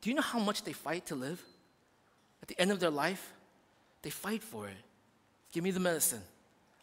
[0.00, 1.42] do you know how much they fight to live?
[2.42, 3.32] At the end of their life,
[4.02, 4.76] they fight for it.
[5.52, 6.22] Give me the medicine.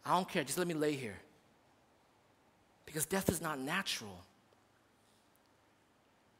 [0.05, 1.19] I don't care, just let me lay here.
[2.85, 4.23] Because death is not natural.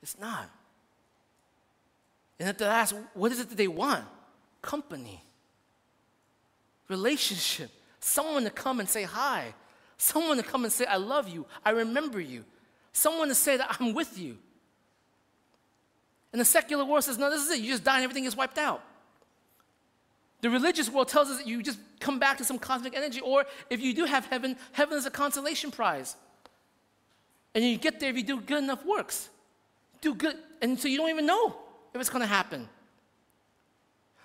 [0.01, 0.49] It's not.
[2.39, 4.03] And at the last, what is it that they want?
[4.62, 5.24] Company,
[6.88, 9.53] relationship, someone to come and say hi,
[9.97, 12.43] someone to come and say, I love you, I remember you,
[12.94, 14.38] someone to say that I'm with you.
[16.32, 17.60] And the secular world says, no, this is it.
[17.60, 18.82] You just die and everything is wiped out.
[20.42, 23.46] The religious world tells us that you just come back to some cosmic energy, or
[23.70, 26.16] if you do have heaven, heaven is a consolation prize.
[27.54, 29.30] And you get there if you do good enough works.
[30.02, 31.56] Do good, and so you don't even know
[31.94, 32.68] if it's going to happen.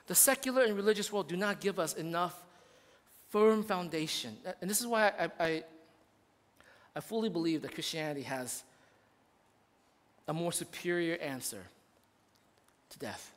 [0.07, 2.43] The secular and religious world do not give us enough
[3.29, 4.39] firm foundation.
[4.62, 5.64] And this is why I, I,
[6.97, 8.65] I fully believe that Christianity has
[10.27, 11.63] a more superior answer
[12.89, 13.33] to death.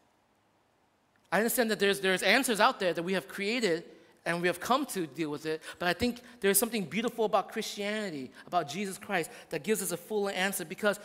[1.30, 3.84] I understand that there's, there's answers out there that we have created
[4.26, 7.52] and we have come to deal with it, but I think there's something beautiful about
[7.52, 10.98] Christianity, about Jesus Christ, that gives us a fuller answer because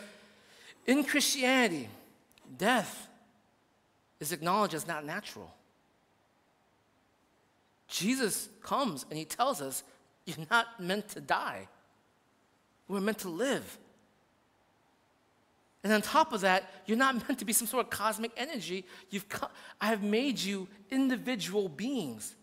[0.87, 1.89] in Christianity,
[2.57, 3.09] death
[4.21, 5.53] is acknowledged as not natural.
[7.89, 9.83] Jesus comes and he tells us,
[10.25, 11.67] You're not meant to die,
[12.87, 13.77] we're meant to live.
[15.83, 18.85] And on top of that, you're not meant to be some sort of cosmic energy.
[19.11, 22.35] You've co- I have made you individual beings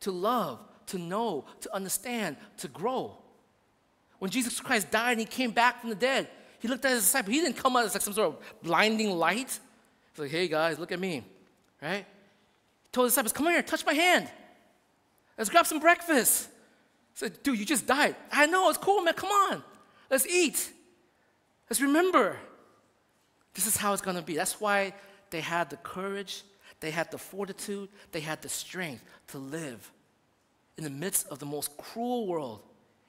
[0.00, 3.16] to love, to know, to understand, to grow.
[4.18, 6.28] When Jesus Christ died and he came back from the dead,
[6.58, 7.34] he looked at his disciples.
[7.34, 9.58] He didn't come out as like some sort of blinding light.
[10.12, 11.24] He's like, hey guys, look at me.
[11.80, 12.04] Right?
[12.82, 14.28] He told his disciples, come here, touch my hand.
[15.38, 16.48] Let's grab some breakfast.
[17.14, 18.16] He said, dude, you just died.
[18.30, 19.14] I know, it's cool, man.
[19.14, 19.62] Come on.
[20.12, 20.70] Let's eat.
[21.70, 22.36] Let's remember.
[23.54, 24.36] This is how it's going to be.
[24.36, 24.92] That's why
[25.30, 26.42] they had the courage,
[26.80, 29.90] they had the fortitude, they had the strength to live
[30.76, 32.60] in the midst of the most cruel world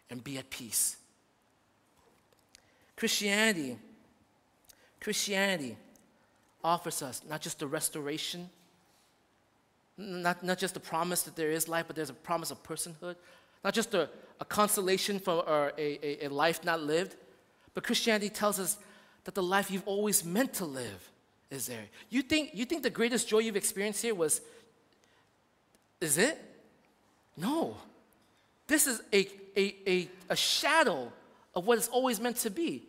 [0.10, 0.96] and be at peace.
[2.96, 3.78] Christianity,
[5.02, 5.76] Christianity
[6.64, 8.50] offers us not just the restoration,
[9.98, 13.16] not, not just the promise that there is life, but there's a promise of personhood,
[13.64, 17.16] not just a, a consolation for or a, a, a life not lived,
[17.74, 18.78] but Christianity tells us
[19.24, 21.10] that the life you've always meant to live
[21.50, 21.86] is there.
[22.10, 24.42] You think, you think the greatest joy you've experienced here was,
[26.02, 26.40] is it?
[27.38, 27.78] No.
[28.68, 31.12] This is a, a, a, a shadow
[31.56, 32.84] of what it's always meant to be.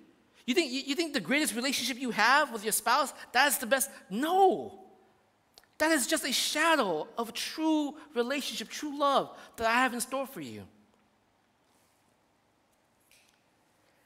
[0.46, 3.58] You think, you, you think the greatest relationship you have with your spouse, that is
[3.58, 3.90] the best?
[4.10, 4.78] No.
[5.78, 10.00] That is just a shadow of a true relationship, true love that I have in
[10.00, 10.62] store for you.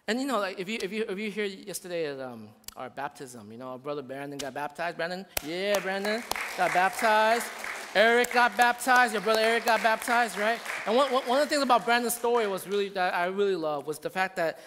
[0.09, 2.89] And you know, like if you if you if you here yesterday at um, our
[2.89, 4.97] baptism, you know, our brother Brandon got baptized.
[4.97, 6.23] Brandon, yeah, Brandon
[6.57, 7.45] got baptized.
[7.95, 9.13] Eric got baptized.
[9.13, 10.59] Your brother Eric got baptized, right?
[10.87, 13.87] And one, one of the things about Brandon's story was really that I really love
[13.87, 14.59] was the fact that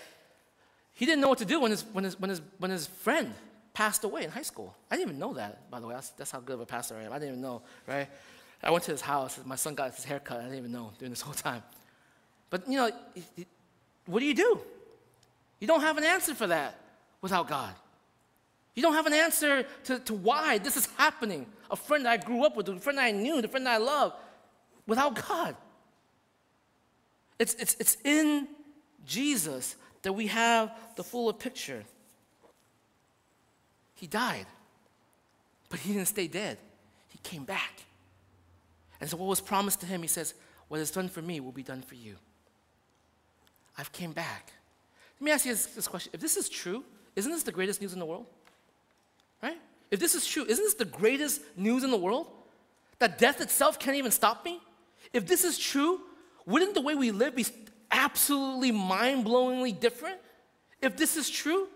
[0.94, 3.34] he didn't know what to do when his when his when his when his friend
[3.74, 4.76] passed away in high school.
[4.92, 5.96] I didn't even know that, by the way.
[5.96, 7.14] That's, that's how good of a pastor I am.
[7.14, 8.08] I didn't even know, right?
[8.62, 9.40] I went to his house.
[9.44, 10.38] My son got his haircut.
[10.38, 11.64] I didn't even know during this whole time.
[12.52, 12.92] But you know,
[14.06, 14.62] what do you do?
[15.62, 16.76] You don't have an answer for that
[17.22, 17.74] without God.
[18.74, 21.46] You don't have an answer to, to why this is happening.
[21.70, 24.14] A friend I grew up with, a friend I knew, the friend I love,
[24.88, 25.56] without God.
[27.38, 28.48] It's, it's, it's in
[29.06, 31.84] Jesus that we have the fuller picture.
[33.96, 34.48] He died,
[35.70, 36.58] but he didn't stay dead.
[37.10, 37.84] He came back.
[39.00, 40.34] And so, what was promised to him, he says,
[40.70, 42.16] What is done for me will be done for you.
[43.78, 44.54] I've came back.
[45.22, 46.10] Let me ask you this, this question.
[46.16, 46.84] If this is true,
[47.16, 48.26] isn't this the greatest news in the world?
[49.44, 49.60] Right?
[49.92, 52.26] If this is true, isn't this the greatest news in the world?
[52.98, 54.60] That death itself can't even stop me?
[55.14, 56.02] If this is true,
[56.48, 57.46] wouldn't the way we live be
[57.92, 60.18] absolutely mind blowingly different?
[60.82, 61.68] If this is true,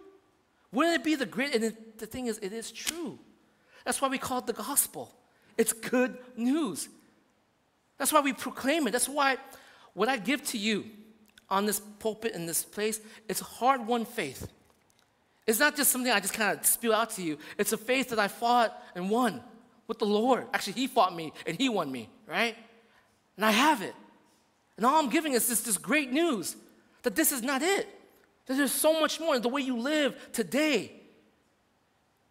[0.71, 1.53] wouldn't it be the great?
[1.53, 3.19] And it, the thing is, it is true.
[3.85, 5.13] That's why we call it the gospel.
[5.55, 6.89] It's good news.
[7.99, 8.91] That's why we proclaim it.
[8.91, 9.37] That's why
[9.93, 10.85] what I give to you
[11.49, 14.47] on this pulpit in this place, it's hard won faith.
[15.47, 17.37] It's not just something I just kind of spew out to you.
[17.57, 19.41] It's a faith that I fought and won
[19.87, 20.47] with the Lord.
[20.53, 22.55] Actually, He fought me and He won me, right?
[23.35, 23.93] And I have it.
[24.77, 26.55] And all I'm giving is this, this great news
[27.03, 27.87] that this is not it.
[28.47, 29.39] That there's so much more.
[29.39, 30.91] The way you live today,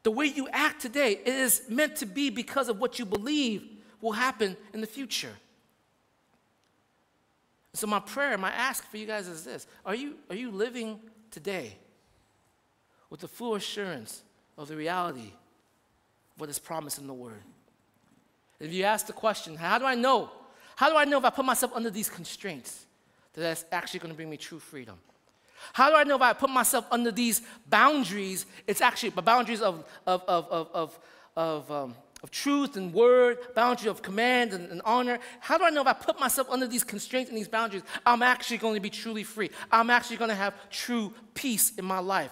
[0.02, 3.62] the way you act today, it is meant to be because of what you believe
[4.00, 5.32] will happen in the future.
[7.74, 9.66] So my prayer, my ask for you guys is this.
[9.84, 11.00] Are you, are you living
[11.30, 11.76] today
[13.10, 14.22] with the full assurance
[14.56, 17.42] of the reality of what is promised in the Word?
[18.60, 20.30] If you ask the question, how do I know?
[20.76, 22.86] How do I know if I put myself under these constraints
[23.32, 24.96] that that's actually going to bring me true freedom?
[25.72, 29.62] How do I know if I put myself under these boundaries, it's actually the boundaries
[29.62, 30.98] of, of, of, of, of,
[31.36, 31.94] of um,
[32.24, 35.18] of truth and word, boundary of command and, and, honor.
[35.40, 38.22] How do I know if I put myself under these constraints and these boundaries, I'm
[38.22, 39.50] actually going to be truly free?
[39.70, 42.30] I'm actually going to have true peace in my life.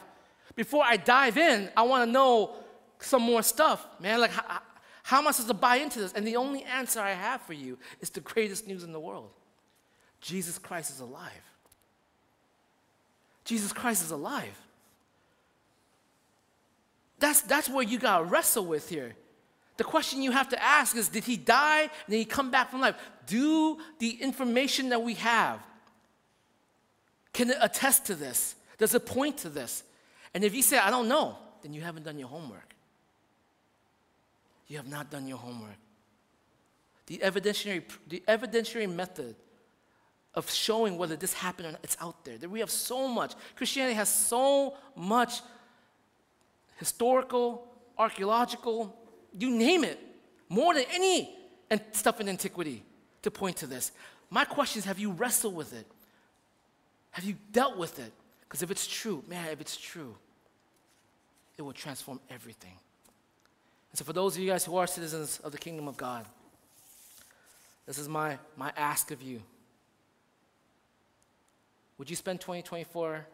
[0.57, 2.57] Before I dive in, I want to know
[3.01, 4.19] some more stuff, man.
[4.19, 4.63] Like, how,
[5.03, 6.15] how am I supposed to buy into this?
[6.15, 9.29] And the only answer I have for you is the greatest news in the world
[10.23, 11.33] Jesus Christ is alive.
[13.45, 14.59] Jesus Christ is alive.
[17.19, 19.17] That's, that's where you got to wrestle with here.
[19.77, 22.71] The question you have to ask is Did he die and then he come back
[22.71, 22.97] from life?
[23.27, 25.61] Do the information that we have,
[27.33, 28.55] can it attest to this?
[28.79, 29.83] Does it point to this?
[30.35, 32.75] And if you say, I don't know, then you haven't done your homework.
[34.67, 35.77] You have not done your homework.
[37.07, 39.37] The evidentiary, the evidentiary method
[40.35, 42.37] of showing whether this happened or not, it's out there.
[42.49, 43.35] We have so much.
[43.55, 45.41] Christianity has so much
[46.77, 47.69] historical,
[47.99, 48.97] archaeological,
[49.39, 49.99] you name it,
[50.49, 51.35] more than any
[51.93, 52.83] stuff in antiquity
[53.23, 53.93] to point to this.
[54.31, 55.87] My question is have you wrestled with it?
[57.13, 58.13] Have you dealt with it?
[58.43, 60.15] Because if it's true, man, if it's true,
[61.57, 62.75] it will transform everything.
[63.91, 66.25] And so, for those of you guys who are citizens of the kingdom of God,
[67.87, 69.43] this is my, my ask of you.
[71.99, 73.27] Would you spend 2024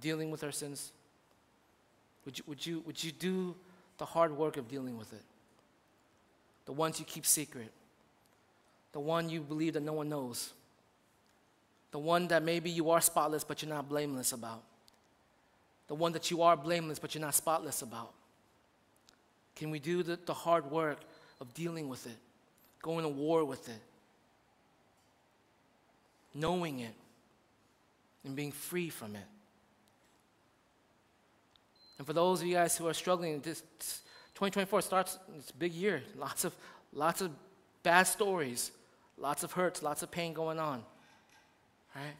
[0.00, 0.92] dealing with our sins?
[2.24, 3.54] Would you, would you, would you do
[3.98, 5.22] the hard work of dealing with it.
[6.66, 7.70] The ones you keep secret.
[8.92, 10.52] The one you believe that no one knows.
[11.90, 14.62] The one that maybe you are spotless but you're not blameless about.
[15.86, 18.12] the one that you are blameless but you're not spotless about?
[19.54, 20.98] Can we do the, the hard work
[21.40, 22.16] of dealing with it,
[22.82, 23.80] going to war with it,
[26.34, 26.94] knowing it,
[28.24, 29.26] and being free from it?
[31.98, 33.62] And for those of you guys who are struggling, this
[34.34, 36.02] 2024 starts, it's a big year.
[36.16, 36.54] Lots of,
[36.92, 37.30] lots of
[37.82, 38.72] bad stories,
[39.16, 40.82] lots of hurts, lots of pain going on.
[41.94, 42.16] Right?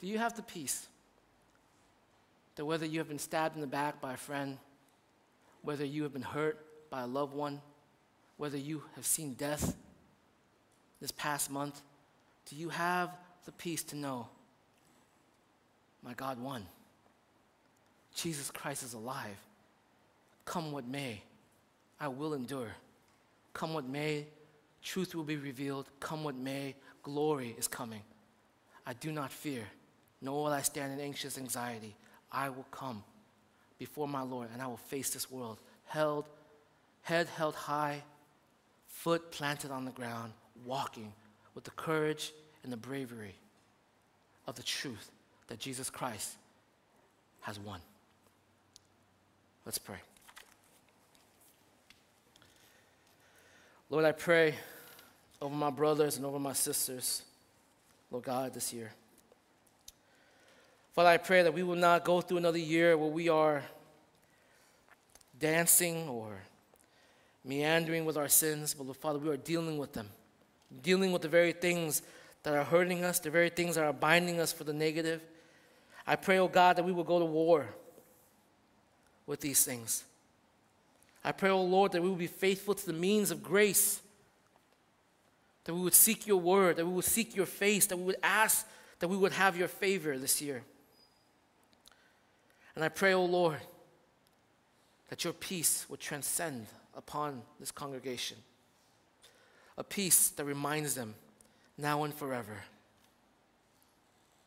[0.00, 0.86] Do you have the peace
[2.56, 4.58] that whether you have been stabbed in the back by a friend,
[5.62, 7.60] whether you have been hurt by a loved one,
[8.36, 9.74] whether you have seen death
[11.00, 11.80] this past month,
[12.46, 13.10] do you have
[13.44, 14.28] the peace to know,
[16.02, 16.66] my God won?
[18.14, 19.36] Jesus Christ is alive.
[20.44, 21.22] Come what may,
[22.00, 22.72] I will endure.
[23.54, 24.26] Come what may,
[24.82, 25.86] truth will be revealed.
[26.00, 28.02] Come what may, glory is coming.
[28.86, 29.62] I do not fear,
[30.20, 31.94] nor will I stand in anxious anxiety.
[32.30, 33.04] I will come
[33.78, 36.28] before my Lord and I will face this world, held,
[37.02, 38.02] head held high,
[38.86, 40.32] foot planted on the ground,
[40.64, 41.12] walking
[41.54, 42.32] with the courage
[42.62, 43.34] and the bravery
[44.46, 45.10] of the truth
[45.48, 46.36] that Jesus Christ
[47.40, 47.80] has won.
[49.64, 49.98] Let's pray.
[53.90, 54.56] Lord, I pray
[55.40, 57.22] over my brothers and over my sisters,
[58.10, 58.92] Lord God, this year.
[60.94, 63.62] Father, I pray that we will not go through another year where we are
[65.38, 66.42] dancing or
[67.44, 70.08] meandering with our sins, but Lord, Father, we are dealing with them,
[70.82, 72.02] dealing with the very things
[72.42, 75.20] that are hurting us, the very things that are binding us for the negative.
[76.04, 77.68] I pray, oh God, that we will go to war
[79.26, 80.04] with these things.
[81.24, 84.00] I pray, oh Lord, that we will be faithful to the means of grace,
[85.64, 88.16] that we would seek your word, that we would seek your face, that we would
[88.22, 88.66] ask
[88.98, 90.62] that we would have your favor this year.
[92.74, 93.60] And I pray, oh Lord,
[95.10, 96.66] that your peace would transcend
[96.96, 98.38] upon this congregation,
[99.76, 101.14] a peace that reminds them
[101.78, 102.62] now and forever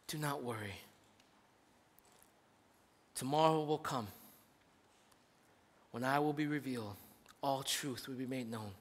[0.07, 0.76] do not worry.
[3.15, 4.07] Tomorrow will come
[5.96, 6.93] when I will be revealed,
[7.41, 8.72] all truth will be made known,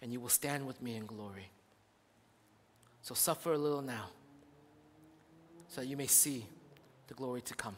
[0.00, 1.50] and you will stand with me in glory.
[3.02, 4.10] So suffer a little now,
[5.66, 6.46] so that you may see
[7.08, 7.74] the glory to come.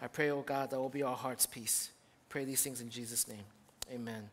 [0.00, 1.92] I pray, oh God, that will be our heart's peace.
[2.28, 3.44] Pray these things in Jesus' name.
[3.94, 4.28] Amen.